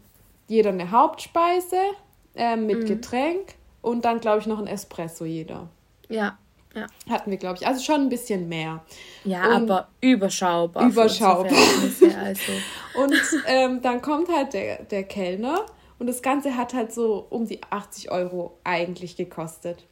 [0.46, 1.76] Jeder eine Hauptspeise
[2.34, 2.86] äh, mit mhm.
[2.86, 5.68] Getränk und dann, glaube ich, noch ein Espresso jeder.
[6.08, 6.38] Ja.
[6.74, 6.86] Ja.
[7.08, 7.66] Hatten wir, glaube ich.
[7.66, 8.82] Also schon ein bisschen mehr.
[9.24, 10.88] Ja, und aber überschaubar.
[10.88, 11.52] Überschaubar.
[12.24, 12.52] Also.
[12.94, 13.14] und
[13.46, 15.66] ähm, dann kommt halt der, der Kellner
[15.98, 19.84] und das Ganze hat halt so um die 80 Euro eigentlich gekostet.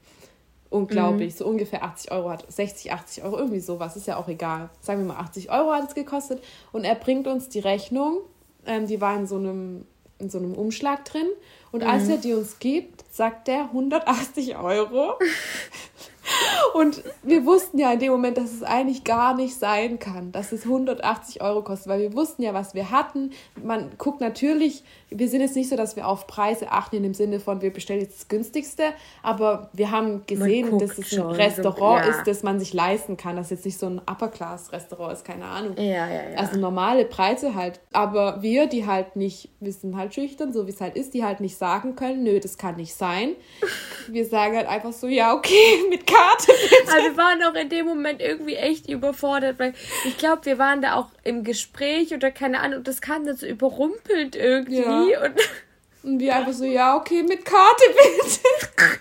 [0.73, 1.39] Unglaublich, mhm.
[1.39, 4.71] so ungefähr 80 Euro hat, 60, 80 Euro, irgendwie sowas, ist ja auch egal.
[4.81, 6.43] Sagen wir mal 80 Euro hat es gekostet
[6.73, 8.21] und er bringt uns die Rechnung,
[8.67, 9.85] ähm, die war in so einem,
[10.19, 11.27] in so einem Umschlag drin
[11.73, 11.91] und mhm.
[11.91, 15.15] als er die uns gibt, sagt er 180 Euro.
[16.75, 20.53] Und wir wussten ja in dem Moment, dass es eigentlich gar nicht sein kann, dass
[20.53, 23.33] es 180 Euro kostet, weil wir wussten ja, was wir hatten.
[23.63, 24.85] Man guckt natürlich,
[25.15, 28.01] wir sind jetzt nicht so, dass wir auf Preise achten im Sinne von, wir bestellen
[28.01, 28.85] jetzt das günstigste,
[29.23, 32.11] aber wir haben gesehen, dass es ein Restaurant ja.
[32.11, 35.77] ist, das man sich leisten kann, dass jetzt nicht so ein Upper-Class-Restaurant ist, keine Ahnung.
[35.77, 36.37] Ja, ja, ja.
[36.37, 37.81] Also normale Preise halt.
[37.93, 41.25] Aber wir, die halt nicht, wir sind halt schüchtern, so wie es halt ist, die
[41.25, 43.31] halt nicht sagen können, nö, das kann nicht sein.
[44.09, 46.93] Wir sagen halt einfach so, ja, okay, mit Karte bitte.
[46.93, 50.83] Also wir waren auch in dem Moment irgendwie echt überfordert, weil ich glaube, wir waren
[50.83, 54.81] da auch im Gespräch oder keine Ahnung, das kam dann so überrumpelnd irgendwie.
[54.81, 55.02] Ja.
[55.03, 55.35] Und,
[56.03, 59.01] und wir einfach so, ja, okay, mit Karte bitte.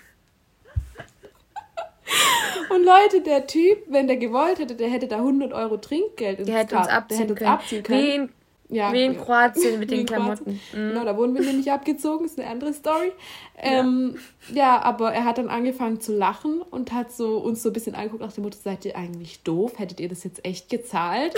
[2.68, 6.46] Und Leute, der Typ, wenn der gewollt hätte, der hätte da 100 Euro Trinkgeld.
[6.46, 8.02] Der hätte uns abziehen, der hätte uns abziehen können.
[8.02, 8.28] Wie in
[8.72, 10.52] ja, wie in Kroatien mit den Klamotten.
[10.72, 10.88] Mhm.
[10.88, 13.12] Genau, da wurden wir nämlich abgezogen, ist eine andere Story.
[13.58, 14.16] Ähm,
[14.48, 14.54] ja.
[14.54, 14.82] ja.
[14.82, 18.22] aber er hat dann angefangen zu lachen und hat so uns so ein bisschen angeguckt
[18.22, 19.78] nach dem Motto, seid ihr eigentlich doof?
[19.78, 21.34] Hättet ihr das jetzt echt gezahlt?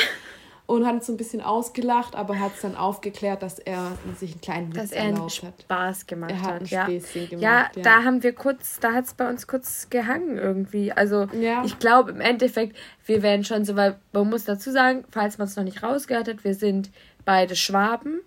[0.66, 4.32] Und hat uns so ein bisschen ausgelacht, aber hat es dann aufgeklärt, dass er sich
[4.32, 6.54] einen kleinen Witz dass er einen Spaß gemacht er hat.
[6.60, 6.84] Einen ja.
[6.84, 10.38] Späßchen gemacht, ja, ja, da haben wir kurz, da hat es bei uns kurz gehangen
[10.38, 10.90] irgendwie.
[10.90, 11.62] Also ja.
[11.64, 15.48] ich glaube im Endeffekt, wir werden schon so, weil man muss dazu sagen, falls man
[15.48, 16.90] es noch nicht rausgehört hat, wir sind
[17.24, 18.20] beide Schwaben.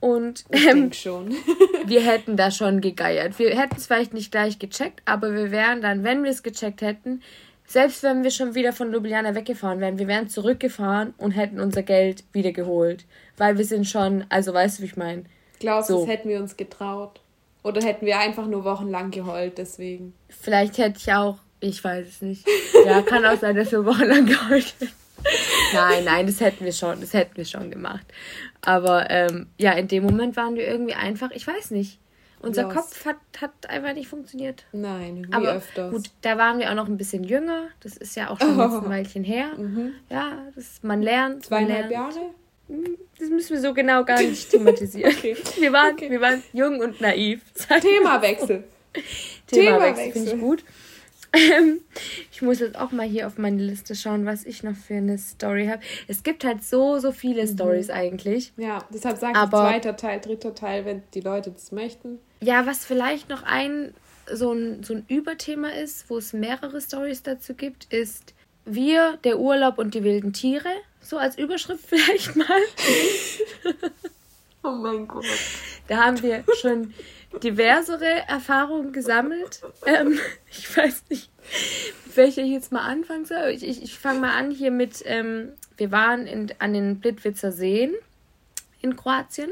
[0.00, 0.92] Und ähm,
[1.86, 3.38] wir hätten da schon gegeiert.
[3.40, 6.82] Wir hätten es vielleicht nicht gleich gecheckt, aber wir wären dann, wenn wir es gecheckt
[6.82, 7.20] hätten,
[7.68, 11.82] selbst wenn wir schon wieder von Ljubljana weggefahren wären, wir wären zurückgefahren und hätten unser
[11.82, 13.04] Geld wiedergeholt.
[13.36, 15.24] Weil wir sind schon, also weißt du, wie ich meine?
[15.60, 16.00] Glaubst du, so.
[16.00, 17.20] das hätten wir uns getraut?
[17.62, 20.14] Oder hätten wir einfach nur wochenlang geheult deswegen?
[20.30, 22.46] Vielleicht hätte ich auch, ich weiß es nicht.
[22.86, 24.92] Ja, kann auch sein, dass wir wochenlang geheult hätten.
[25.74, 28.06] Nein, nein, das hätten wir schon, das hätten wir schon gemacht.
[28.62, 31.98] Aber ähm, ja, in dem Moment waren wir irgendwie einfach, ich weiß nicht.
[32.40, 32.76] Unser Lost.
[32.76, 34.64] Kopf hat, hat einfach nicht funktioniert.
[34.72, 35.92] Nein, wie Aber öfters.
[35.92, 37.68] Gut, da waren wir auch noch ein bisschen jünger.
[37.80, 38.62] Das ist ja auch schon oh.
[38.62, 39.54] ein Weilchen her.
[39.56, 39.92] Mhm.
[40.08, 41.46] Ja, das, man lernt.
[41.46, 42.14] Zweieinhalb man lernt.
[42.14, 42.30] Jahre?
[42.68, 45.12] Hm, das müssen wir so genau gar nicht thematisieren.
[45.16, 45.36] okay.
[45.58, 46.10] wir, waren, okay.
[46.10, 47.42] wir waren jung und naiv.
[47.54, 48.64] Themawechsel.
[48.92, 50.12] Themawechsel, Themawechsel.
[50.12, 50.64] finde ich gut.
[51.32, 51.80] Ähm,
[52.32, 55.18] ich muss jetzt auch mal hier auf meine Liste schauen, was ich noch für eine
[55.18, 55.82] Story habe.
[56.06, 57.48] Es gibt halt so, so viele mhm.
[57.48, 58.52] Stories eigentlich.
[58.56, 62.18] Ja, deshalb sage ich zweiter Teil, dritter Teil, wenn die Leute das möchten.
[62.40, 63.94] Ja, was vielleicht noch ein
[64.30, 68.34] so ein, so ein Überthema ist, wo es mehrere Stories dazu gibt, ist
[68.64, 70.68] wir, der Urlaub und die wilden Tiere.
[71.00, 72.60] So als Überschrift vielleicht mal.
[74.62, 75.24] oh mein Gott.
[75.86, 76.92] Da haben wir schon
[77.42, 79.62] diversere Erfahrungen gesammelt.
[79.86, 80.18] Ähm,
[80.50, 81.30] ich weiß nicht,
[82.04, 83.48] mit welcher ich jetzt mal anfangen soll.
[83.48, 87.52] Ich, ich, ich fange mal an hier mit, ähm, wir waren in, an den Blitwitzer
[87.52, 87.94] Seen
[88.80, 89.50] in Kroatien.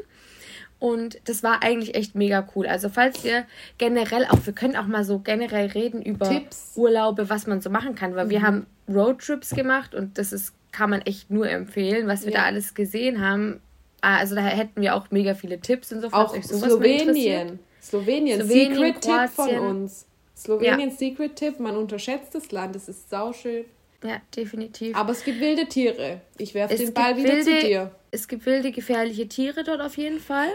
[0.78, 2.66] Und das war eigentlich echt mega cool.
[2.66, 3.46] Also falls ihr
[3.78, 6.72] generell auch, wir können auch mal so generell reden über Tipps.
[6.76, 8.30] Urlaube, was man so machen kann, weil mhm.
[8.30, 12.40] wir haben Roadtrips gemacht und das ist, kann man echt nur empfehlen, was wir ja.
[12.40, 13.60] da alles gesehen haben.
[14.02, 16.10] Ah, also da hätten wir auch mega viele Tipps und so.
[16.10, 17.58] Falls auch euch sowas Slowenien.
[17.80, 18.40] Slowenien.
[18.42, 20.06] Slowenien, Secret Tipp von uns.
[20.36, 20.96] Slowenien ja.
[20.96, 23.64] Secret Tipp, man unterschätzt das Land, es ist sauschön.
[24.04, 24.96] Ja, definitiv.
[24.96, 26.20] Aber es gibt wilde Tiere.
[26.38, 27.94] Ich werfe den Ball wieder wilde, zu dir.
[28.10, 30.50] Es gibt wilde, gefährliche Tiere dort auf jeden Fall.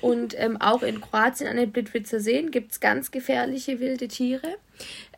[0.00, 4.56] Und ähm, auch in Kroatien an den Blitwitzer Seen gibt es ganz gefährliche wilde Tiere.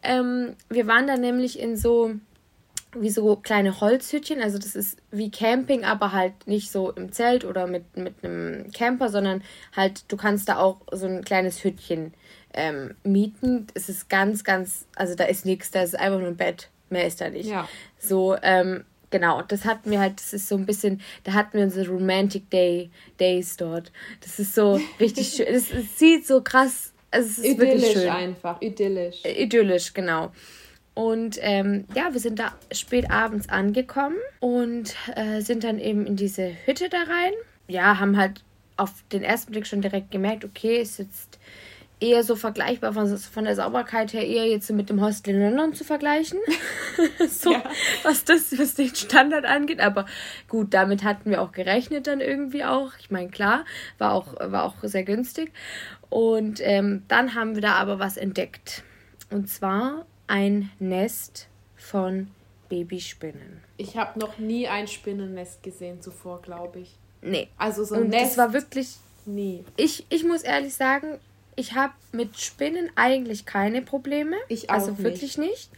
[0.02, 2.14] Ähm, wir waren da nämlich in so
[2.96, 4.42] wie so kleine Holzhütchen.
[4.42, 8.70] Also das ist wie Camping, aber halt nicht so im Zelt oder mit, mit einem
[8.72, 9.42] Camper, sondern
[9.74, 12.14] halt, du kannst da auch so ein kleines Hütchen
[12.52, 13.68] ähm, mieten.
[13.74, 16.68] Es ist ganz, ganz, also da ist nichts, da ist einfach nur ein Bett.
[16.90, 17.48] Mehr ist da nicht.
[17.48, 17.68] Ja.
[17.98, 21.64] So, ähm, genau, das hatten wir halt, das ist so ein bisschen, da hatten wir
[21.64, 23.92] unsere Romantic Day, Days dort.
[24.20, 25.46] Das ist so richtig schön.
[25.46, 28.10] Es, sieht so krass, also es ist idyllisch wirklich schön.
[28.10, 29.24] einfach, idyllisch.
[29.24, 30.32] Äh, idyllisch, genau.
[30.94, 36.16] Und ähm, ja, wir sind da spät abends angekommen und äh, sind dann eben in
[36.16, 37.32] diese Hütte da rein.
[37.68, 38.42] Ja, haben halt
[38.76, 41.38] auf den ersten Blick schon direkt gemerkt, okay, ist jetzt
[42.00, 45.74] eher so vergleichbar von, von der Sauberkeit her eher jetzt mit dem Hostel in London
[45.74, 46.38] zu vergleichen.
[47.28, 47.62] so, ja.
[48.02, 49.80] was das, was den Standard angeht.
[49.80, 50.06] Aber
[50.48, 52.92] gut, damit hatten wir auch gerechnet dann irgendwie auch.
[52.98, 53.64] Ich meine, klar,
[53.98, 55.52] war auch, war auch sehr günstig.
[56.08, 58.82] Und ähm, dann haben wir da aber was entdeckt.
[59.30, 62.28] Und zwar ein Nest von
[62.68, 63.62] Babyspinnen.
[63.76, 66.96] Ich habe noch nie ein Spinnennest gesehen zuvor, glaube ich.
[67.22, 67.48] Nee.
[67.58, 68.32] Also so ein Und Nest.
[68.32, 68.96] Das war wirklich.
[69.26, 69.64] Nie.
[69.76, 71.18] Ich, ich muss ehrlich sagen,
[71.60, 74.36] ich habe mit Spinnen eigentlich keine Probleme.
[74.48, 75.50] Ich auch Also wirklich nicht.
[75.50, 75.70] nicht.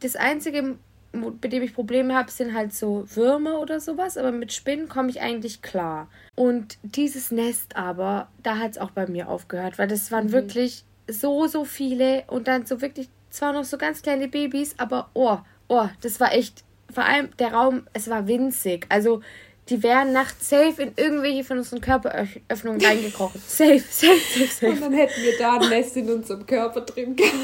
[0.00, 0.78] Das Einzige,
[1.12, 4.16] mit dem ich Probleme habe, sind halt so Würmer oder sowas.
[4.16, 6.08] Aber mit Spinnen komme ich eigentlich klar.
[6.34, 10.32] Und dieses Nest aber, da hat es auch bei mir aufgehört, weil das waren mhm.
[10.32, 15.10] wirklich so, so viele und dann so wirklich zwar noch so ganz kleine Babys, aber
[15.12, 15.38] oh,
[15.68, 18.86] oh, das war echt, vor allem der Raum, es war winzig.
[18.88, 19.20] Also
[19.68, 23.40] die wären nachts safe in irgendwelche von unseren Körperöffnungen reingekrochen.
[23.46, 24.72] safe, safe, safe, safe.
[24.72, 27.34] Und dann hätten wir da ein Nest in unserem Körper drin gehabt.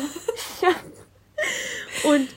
[0.63, 2.11] ja.
[2.11, 2.29] Und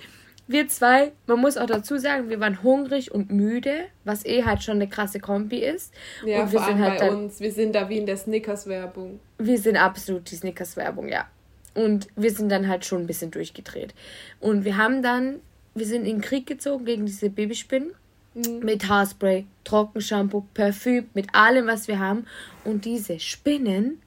[0.48, 4.64] wir zwei, man muss auch dazu sagen, wir waren hungrig und müde, was eh halt
[4.64, 5.94] schon eine krasse Kombi ist.
[6.26, 7.40] Ja, und wir vor allem halt bei dann, uns.
[7.40, 9.20] Wir sind da wie in der Snickers-Werbung.
[9.38, 11.26] Wir sind absolut die Snickers-Werbung, ja.
[11.74, 13.94] Und wir sind dann halt schon ein bisschen durchgedreht.
[14.40, 15.40] Und wir haben dann,
[15.74, 17.94] wir sind in den Krieg gezogen gegen diese Babyspinnen.
[18.34, 18.60] Mhm.
[18.60, 22.26] Mit Haarspray, Trockenshampoo, Parfüm, mit allem, was wir haben.
[22.64, 24.02] Und diese Spinnen,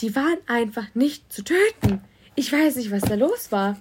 [0.00, 2.00] die waren einfach nicht zu töten.
[2.34, 3.76] Ich weiß nicht, was da los war.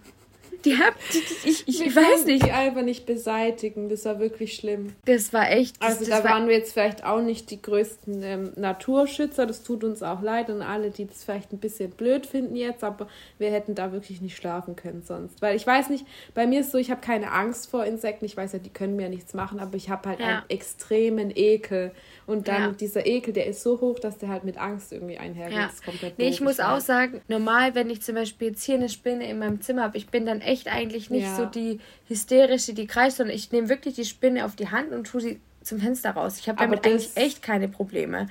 [0.66, 2.46] Die hab, die, die, ich, ich, ich weiß nicht.
[2.46, 3.90] Die einfach nicht beseitigen.
[3.90, 4.94] Das war wirklich schlimm.
[5.06, 5.82] Das war echt.
[5.82, 9.46] Das, also da waren wir jetzt vielleicht auch nicht die größten ähm, Naturschützer.
[9.46, 12.84] Das tut uns auch leid und alle, die das vielleicht ein bisschen blöd finden jetzt,
[12.84, 13.08] aber
[13.38, 15.42] wir hätten da wirklich nicht schlafen können sonst.
[15.42, 18.26] Weil ich weiß nicht, bei mir ist so, ich habe keine Angst vor Insekten.
[18.26, 20.28] Ich weiß ja, die können mir nichts machen, aber ich habe halt ja.
[20.28, 21.92] einen extremen Ekel
[22.26, 22.72] und dann ja.
[22.72, 25.58] dieser Ekel, der ist so hoch, dass der halt mit Angst irgendwie einhergeht.
[25.58, 25.70] Ja.
[25.84, 29.30] Komplett nee, ich muss auch sagen, normal, wenn ich zum Beispiel jetzt hier eine Spinne
[29.30, 31.36] in meinem Zimmer habe, ich bin dann echt eigentlich nicht ja.
[31.36, 35.08] so die hysterische, die kreist, sondern ich nehme wirklich die Spinne auf die Hand und
[35.08, 36.38] tue sie zum Fenster raus.
[36.40, 38.28] Ich habe damit eigentlich echt keine Probleme.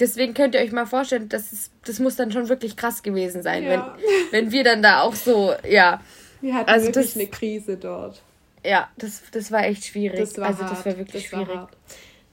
[0.00, 3.42] Deswegen könnt ihr euch mal vorstellen, das, ist, das muss dann schon wirklich krass gewesen
[3.42, 3.96] sein, ja.
[4.30, 6.00] wenn, wenn wir dann da auch so, ja.
[6.40, 8.22] Wir hatten also wirklich das, eine Krise dort.
[8.64, 10.20] Ja, das, das war echt schwierig.
[10.20, 10.72] Das war also hart.
[10.72, 11.48] das war wirklich das schwierig.
[11.48, 11.70] War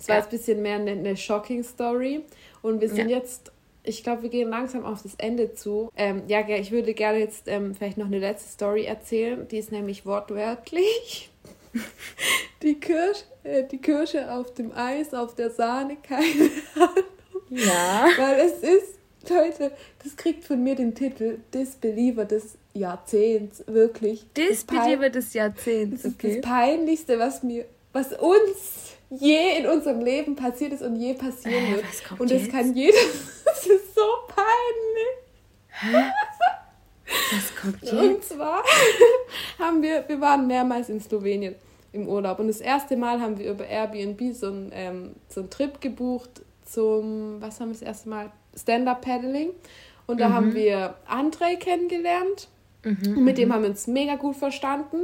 [0.05, 2.23] es war jetzt ein bisschen mehr eine, eine shocking Story.
[2.61, 3.17] Und wir sind ja.
[3.17, 3.51] jetzt,
[3.81, 5.89] ich glaube, wir gehen langsam auf das Ende zu.
[5.95, 9.47] Ähm, ja, ich würde gerne jetzt ähm, vielleicht noch eine letzte Story erzählen.
[9.47, 11.31] Die ist nämlich wortwörtlich.
[12.61, 17.03] die, Kirsch, äh, die Kirsche auf dem Eis, auf der Sahne, keine Ahnung.
[17.49, 18.07] Ja.
[18.15, 19.71] Weil es ist, Leute,
[20.03, 24.27] das kriegt von mir den Titel Disbeliever des Jahrzehnts, wirklich.
[24.37, 26.41] Disbeliever des Jahrzehnts, das okay.
[26.41, 31.65] Das Peinlichste, was mir, was uns je in unserem Leben passiert ist und je passieren
[31.65, 31.85] äh, wird.
[32.19, 32.97] und das kann jeder.
[33.45, 35.15] das ist so peinlich.
[35.69, 36.11] Hä?
[37.31, 37.93] Was kommt jetzt?
[37.93, 38.63] Und zwar
[39.59, 41.55] haben wir, wir waren mehrmals in Slowenien
[41.91, 45.49] im Urlaub und das erste Mal haben wir über Airbnb so einen, ähm, so einen
[45.49, 48.31] Trip gebucht zum, was haben wir das erste Mal?
[48.55, 49.51] Stand-Up-Paddling.
[50.07, 50.33] Und da mhm.
[50.33, 52.47] haben wir André kennengelernt.
[52.83, 53.53] Mhm, und mit dem mhm.
[53.53, 54.97] haben wir uns mega gut verstanden.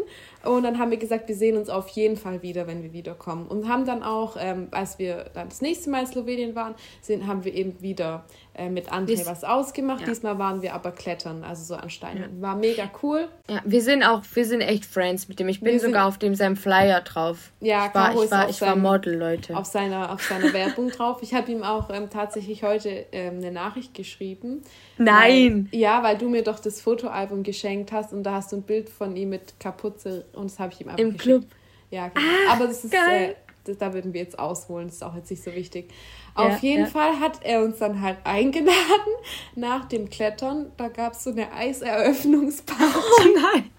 [0.43, 3.47] Und dann haben wir gesagt, wir sehen uns auf jeden Fall wieder, wenn wir wiederkommen.
[3.47, 7.27] Und haben dann auch, ähm, als wir dann das nächste Mal in Slowenien waren, sind,
[7.27, 10.01] haben wir eben wieder äh, mit André Dies, was ausgemacht.
[10.01, 10.07] Ja.
[10.07, 12.37] Diesmal waren wir aber klettern, also so an Steinen.
[12.37, 12.41] Ja.
[12.41, 13.27] War mega cool.
[13.49, 15.47] Ja, wir sind auch, wir sind echt Friends mit dem.
[15.47, 17.51] Ich bin wir sogar auf dem seinem Flyer drauf.
[17.61, 19.55] Ja, ich war, ich war, ich war Model, Leute.
[19.55, 21.19] Auf seiner, auf seiner Werbung drauf.
[21.21, 24.63] Ich habe ihm auch ähm, tatsächlich heute ähm, eine Nachricht geschrieben.
[24.97, 25.69] Nein!
[25.71, 28.63] Weil, ja, weil du mir doch das Fotoalbum geschenkt hast und da hast du ein
[28.63, 31.23] Bild von ihm mit Kapuze und das habe ich ihm einfach Im geschickt.
[31.23, 31.45] Club.
[31.89, 32.25] Ja, genau.
[32.25, 35.29] Ah, aber das ist, äh, das, da würden wir jetzt ausholen, das ist auch jetzt
[35.29, 35.91] nicht so wichtig.
[36.33, 36.89] Auf jeden ja.
[36.89, 39.13] Fall hat er uns dann halt eingeladen
[39.55, 40.71] nach dem Klettern.
[40.77, 42.83] Da gab es so eine Eiseröffnungsparty.
[42.93, 43.69] Oh nein!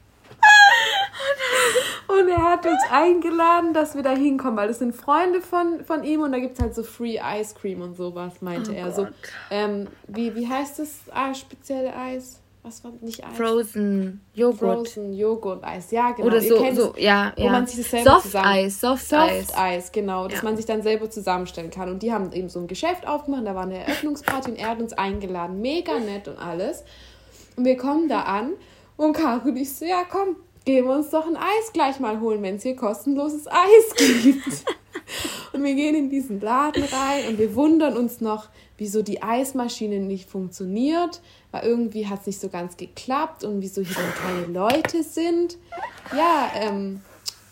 [2.09, 6.05] Und er hat uns eingeladen, dass wir da hinkommen, weil das sind Freunde von, von
[6.05, 8.85] ihm und da gibt es halt so Free Ice Cream und sowas, meinte oh er.
[8.87, 8.95] Gott.
[8.95, 9.07] So,
[9.51, 12.42] ähm, wie, wie heißt das ah, spezielle Eis?
[12.65, 13.37] Was war nicht Eis?
[13.37, 14.59] Frozen Joghurt.
[14.59, 16.29] Frozen Joghurt Eis, ja genau.
[16.29, 17.45] Oder so, so ja, ja.
[17.45, 19.57] Wo man sich das selber Soft zusammen Eis, Soft, Soft Eis.
[19.57, 20.45] Eis, genau, dass ja.
[20.45, 21.91] man sich dann selber zusammenstellen kann.
[21.91, 24.81] Und die haben eben so ein Geschäft aufgemacht, da war eine Eröffnungsparty und er hat
[24.81, 26.85] uns eingeladen, mega nett und alles.
[27.57, 28.53] Und wir kommen da an
[28.97, 32.21] und Caro und ich so, ja komm, gehen wir uns doch ein Eis gleich mal
[32.21, 34.65] holen, wenn es hier kostenloses Eis gibt.
[35.53, 38.49] und wir gehen in diesen Laden rein und wir wundern uns noch,
[38.83, 41.21] wieso die Eismaschine nicht funktioniert,
[41.53, 45.57] weil irgendwie hat es nicht so ganz geklappt und wieso hier dann keine Leute sind.
[46.17, 47.01] Ja, ähm,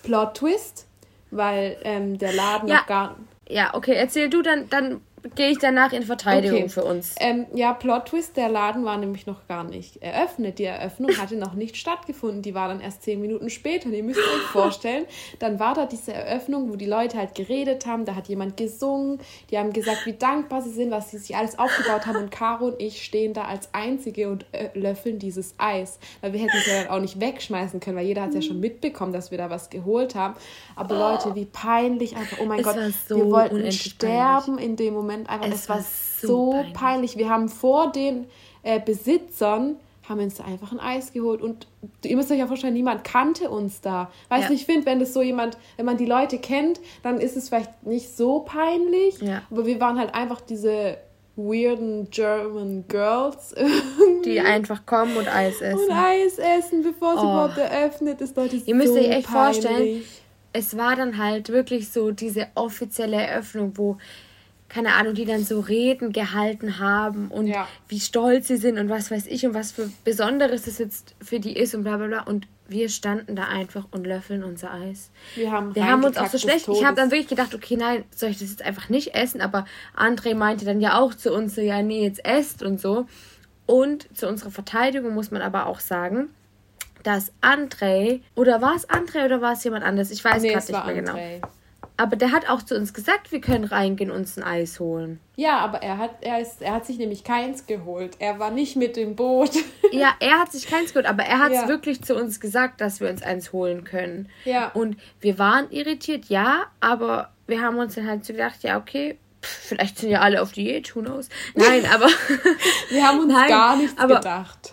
[0.03, 0.87] Plot Twist,
[1.31, 2.78] weil ähm, der Laden ja.
[2.78, 3.16] noch gar.
[3.49, 5.01] Ja, okay, erzähl du dann, dann
[5.34, 6.68] gehe ich danach in Verteidigung okay.
[6.68, 7.14] für uns.
[7.18, 10.58] Ähm, ja, Plot Twist, der Laden war nämlich noch gar nicht eröffnet.
[10.58, 12.42] Die Eröffnung hatte noch nicht stattgefunden.
[12.42, 13.86] Die war dann erst zehn Minuten später.
[13.86, 15.06] Und ihr müsst euch vorstellen,
[15.38, 18.04] dann war da diese Eröffnung, wo die Leute halt geredet haben.
[18.04, 19.18] Da hat jemand gesungen.
[19.50, 22.16] Die haben gesagt, wie dankbar sie sind, was sie sich alles aufgebaut haben.
[22.16, 25.98] Und Caro und ich stehen da als Einzige und äh, löffeln dieses Eis.
[26.20, 28.42] Weil wir hätten es ja dann auch nicht wegschmeißen können, weil jeder hat es ja
[28.42, 30.34] schon mitbekommen, dass wir da was geholt haben.
[30.76, 30.98] Aber oh.
[30.98, 32.38] Leute, wie peinlich einfach.
[32.40, 32.76] Oh mein es Gott,
[33.08, 35.48] so wir wollten sterben in dem Moment Moment einfach.
[35.48, 35.84] Es, es war
[36.20, 36.72] so peinlich.
[36.74, 37.16] peinlich.
[37.16, 38.26] Wir haben vor den
[38.62, 39.76] äh, Besitzern
[40.08, 41.68] haben uns einfach ein Eis geholt und
[42.04, 44.11] ihr müsst euch ja vorstellen, niemand kannte uns da.
[44.28, 44.58] Weißt du, ja.
[44.58, 47.86] ich finde, wenn das so jemand, wenn man die Leute kennt, dann ist es vielleicht
[47.86, 49.42] nicht so peinlich, ja.
[49.52, 50.96] aber wir waren halt einfach diese
[51.36, 53.54] weirden German Girls.
[54.24, 55.78] die einfach kommen und Eis essen.
[55.78, 57.22] Und Eis essen, bevor es oh.
[57.22, 58.36] überhaupt eröffnet ist.
[58.36, 59.62] Leute, Ihr müsst so euch echt peinlich.
[59.62, 60.04] vorstellen,
[60.52, 63.96] es war dann halt wirklich so diese offizielle Eröffnung, wo
[64.70, 67.66] keine Ahnung, die dann so Reden gehalten haben und ja.
[67.88, 71.40] wie stolz sie sind und was weiß ich und was für Besonderes es jetzt für
[71.40, 72.22] die ist und bla bla bla.
[72.22, 75.10] Und wir standen da einfach und löffeln unser Eis.
[75.34, 76.68] Wir haben, wir haben uns auch so schlecht.
[76.68, 79.40] Ich habe dann wirklich gedacht, okay, nein, soll ich das jetzt einfach nicht essen?
[79.40, 79.66] Aber
[79.96, 83.06] André meinte dann ja auch zu uns so, ja, nee, jetzt esst und so.
[83.66, 86.30] Und zu unserer Verteidigung muss man aber auch sagen,
[87.02, 90.12] dass André, oder war es André oder war es jemand anderes?
[90.12, 91.12] Ich weiß nee, gerade nicht mehr genau.
[91.14, 91.34] André.
[91.34, 91.48] genau.
[92.01, 95.20] Aber der hat auch zu uns gesagt, wir können reingehen und uns ein Eis holen.
[95.36, 98.16] Ja, aber er hat, er, ist, er hat sich nämlich keins geholt.
[98.20, 99.51] Er war nicht mit dem Boot.
[99.92, 101.68] ja, er hat sich keins geholt, aber er hat es ja.
[101.68, 104.30] wirklich zu uns gesagt, dass wir uns eins holen können.
[104.46, 104.68] Ja.
[104.68, 109.18] Und wir waren irritiert, ja, aber wir haben uns dann halt so gedacht, ja, okay,
[109.42, 111.28] vielleicht sind ja alle auf Diät, who knows.
[111.55, 112.09] Nein, aber.
[112.88, 114.72] wir haben uns nein, gar nichts aber, gedacht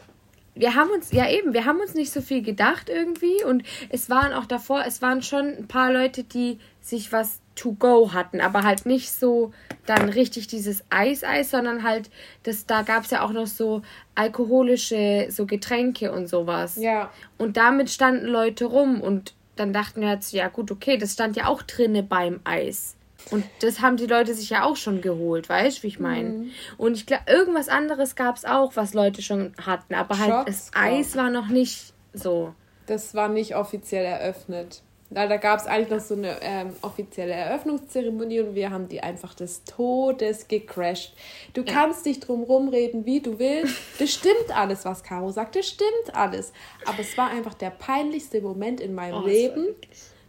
[0.60, 4.10] wir haben uns, ja eben, wir haben uns nicht so viel gedacht irgendwie und es
[4.10, 8.40] waren auch davor, es waren schon ein paar Leute, die sich was to go hatten,
[8.40, 9.52] aber halt nicht so
[9.86, 12.10] dann richtig dieses Eis-Eis, sondern halt,
[12.44, 13.82] das, da gab es ja auch noch so
[14.16, 16.78] alkoholische, so Getränke und sowas.
[16.78, 17.12] Ja.
[17.38, 21.36] Und damit standen Leute rum und dann dachten wir jetzt, ja gut, okay, das stand
[21.36, 22.96] ja auch drinne beim Eis.
[23.32, 26.30] Und das haben die Leute sich ja auch schon geholt, weißt du, wie ich meine?
[26.30, 26.52] Mhm.
[26.78, 30.46] Und ich glaube, irgendwas anderes gab es auch, was Leute schon hatten, aber halt Schocks,
[30.46, 32.54] das Eis war noch nicht so.
[32.86, 34.84] Das war nicht offiziell eröffnet.
[35.10, 39.02] Da, da gab es eigentlich noch so eine ähm, offizielle Eröffnungszeremonie und wir haben die
[39.02, 41.14] einfach des Todes gecrashed.
[41.54, 41.72] Du ja.
[41.72, 43.76] kannst dich drum rumreden, wie du willst.
[44.00, 45.56] Das stimmt alles, was Caro sagt.
[45.56, 46.52] Das stimmt alles.
[46.86, 49.68] Aber es war einfach der peinlichste Moment in meinem oh, Leben.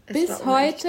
[0.06, 0.88] Bis heute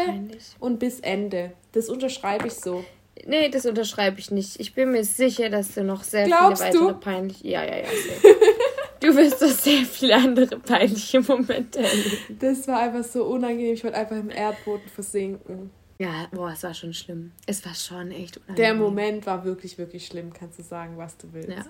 [0.60, 1.52] und bis Ende.
[1.72, 2.86] Das unterschreibe ich so.
[3.26, 4.60] Nee, das unterschreibe ich nicht.
[4.60, 7.48] Ich bin mir sicher, dass du noch sehr Glaubst viele weitere peinliche.
[7.48, 7.88] Ja, ja, ja.
[9.00, 12.38] du wirst doch sehr viele andere peinliche Momente erleben.
[12.40, 13.74] Das war einfach so unangenehm.
[13.74, 15.72] Ich wollte einfach im Erdboden versinken.
[16.00, 17.32] Ja, boah, es war schon schlimm.
[17.46, 18.56] Es war schon echt unangenehm.
[18.56, 20.32] Der Moment war wirklich, wirklich schlimm.
[20.32, 21.50] Kannst du sagen, was du willst.
[21.50, 21.66] Ja,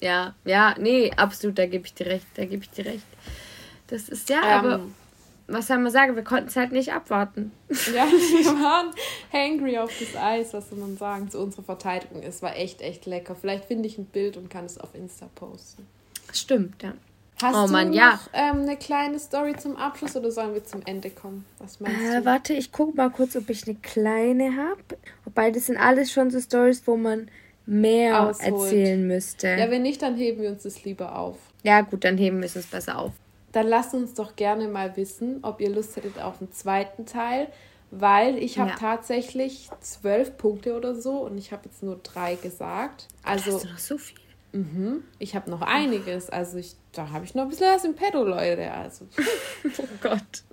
[0.00, 2.26] ja, ja nee, absolut, da gebe ich dir recht.
[2.34, 3.06] Da gebe ich dir recht.
[3.86, 4.80] Das ist ja, ähm, aber
[5.50, 7.52] was soll man sagen, wir konnten es halt nicht abwarten.
[7.68, 8.90] Ja, wir waren
[9.32, 12.22] hangry auf das Eis, was soll man sagen, zu unserer Verteidigung.
[12.22, 13.34] Es war echt, echt lecker.
[13.34, 15.86] Vielleicht finde ich ein Bild und kann es auf Insta posten.
[16.32, 16.94] Stimmt, ja.
[17.42, 18.20] Hast oh, du Mann, noch ja.
[18.34, 21.46] ähm, eine kleine Story zum Abschluss oder sollen wir zum Ende kommen?
[21.58, 22.24] Was meinst äh, du?
[22.26, 24.98] Warte, ich gucke mal kurz, ob ich eine kleine habe.
[25.24, 27.30] Wobei, das sind alles schon so Stories, wo man
[27.64, 28.52] mehr Ausholt.
[28.52, 29.48] erzählen müsste.
[29.48, 31.36] Ja, wenn nicht, dann heben wir uns das lieber auf.
[31.62, 33.12] Ja, gut, dann heben wir es uns besser auf.
[33.52, 37.48] Dann lasst uns doch gerne mal wissen, ob ihr Lust hättet auf einen zweiten Teil,
[37.90, 38.76] weil ich habe ja.
[38.76, 43.08] tatsächlich zwölf Punkte oder so und ich habe jetzt nur drei gesagt.
[43.24, 44.19] Also hast du noch so viel?
[44.52, 45.04] Mhm.
[45.18, 46.30] Ich habe noch einiges.
[46.30, 48.70] Also ich, da habe ich noch ein bisschen was im Pedo, Leute.
[48.70, 49.06] Also.
[49.78, 50.44] oh Gott.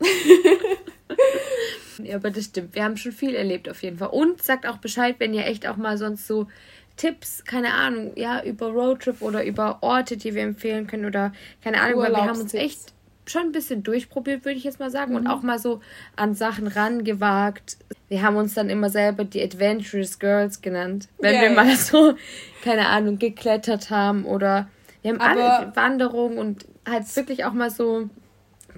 [2.04, 2.76] ja, aber das stimmt.
[2.76, 4.10] Wir haben schon viel erlebt auf jeden Fall.
[4.10, 6.48] Und sagt auch Bescheid, wenn ihr echt auch mal sonst so
[6.96, 11.32] Tipps, keine Ahnung, ja, über Roadtrip oder über Orte, die wir empfehlen können oder
[11.64, 12.94] keine Ahnung, weil wir haben uns echt
[13.30, 15.18] schon ein bisschen durchprobiert, würde ich jetzt mal sagen, mhm.
[15.18, 15.82] und auch mal so
[16.16, 17.78] an Sachen rangewagt.
[18.10, 22.16] Wir haben uns dann immer selber die Adventurous Girls genannt, wenn yeah, wir mal so,
[22.64, 24.68] keine Ahnung, geklettert haben oder
[25.02, 28.10] wir haben alle Wanderungen und halt wirklich auch mal so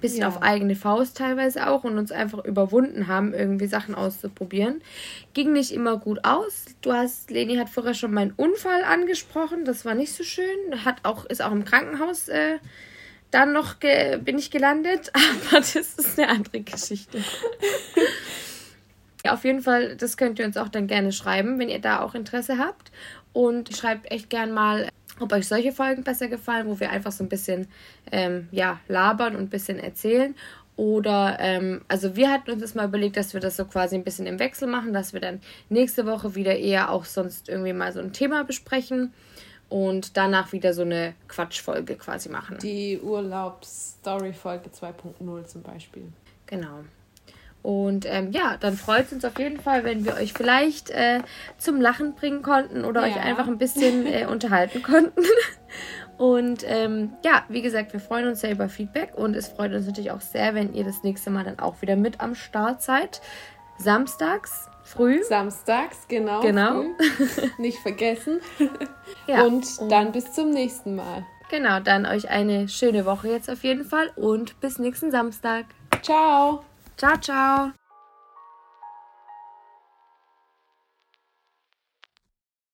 [0.00, 0.28] bisschen ja.
[0.28, 4.80] auf eigene Faust teilweise auch und uns einfach überwunden haben, irgendwie Sachen auszuprobieren.
[5.34, 6.66] Ging nicht immer gut aus.
[6.80, 10.84] Du hast, Leni hat vorher schon meinen Unfall angesprochen, das war nicht so schön.
[10.84, 12.58] Hat auch, ist auch im Krankenhaus äh,
[13.30, 15.12] dann noch bin ich gelandet,
[15.50, 17.18] aber das ist eine andere Geschichte.
[19.24, 22.00] ja, auf jeden Fall, das könnt ihr uns auch dann gerne schreiben, wenn ihr da
[22.00, 22.90] auch Interesse habt.
[23.32, 24.88] Und schreibt echt gern mal,
[25.20, 27.68] ob euch solche Folgen besser gefallen, wo wir einfach so ein bisschen
[28.10, 30.34] ähm, ja, labern und ein bisschen erzählen.
[30.76, 34.02] Oder, ähm, also wir hatten uns das mal überlegt, dass wir das so quasi ein
[34.02, 37.92] bisschen im Wechsel machen, dass wir dann nächste Woche wieder eher auch sonst irgendwie mal
[37.92, 39.12] so ein Thema besprechen
[39.70, 42.58] und danach wieder so eine Quatschfolge quasi machen.
[42.60, 46.12] Die Urlaubsstory-Folge 2.0 zum Beispiel.
[46.46, 46.80] Genau.
[47.62, 51.20] Und ähm, ja, dann freut es uns auf jeden Fall, wenn wir euch vielleicht äh,
[51.58, 53.14] zum Lachen bringen konnten oder ja.
[53.14, 55.22] euch einfach ein bisschen äh, unterhalten konnten.
[56.16, 59.86] Und ähm, ja, wie gesagt, wir freuen uns sehr über Feedback und es freut uns
[59.86, 63.22] natürlich auch sehr, wenn ihr das nächste Mal dann auch wieder mit am Start seid.
[63.78, 65.22] Samstags früh.
[65.22, 66.40] Samstags, genau.
[66.40, 66.84] Genau.
[67.58, 68.40] Nicht vergessen.
[69.26, 71.24] ja, und dann bis zum nächsten Mal.
[71.50, 75.66] Genau, dann euch eine schöne Woche jetzt auf jeden Fall und bis nächsten Samstag.
[76.02, 76.64] Ciao.
[76.96, 77.72] Ciao, ciao.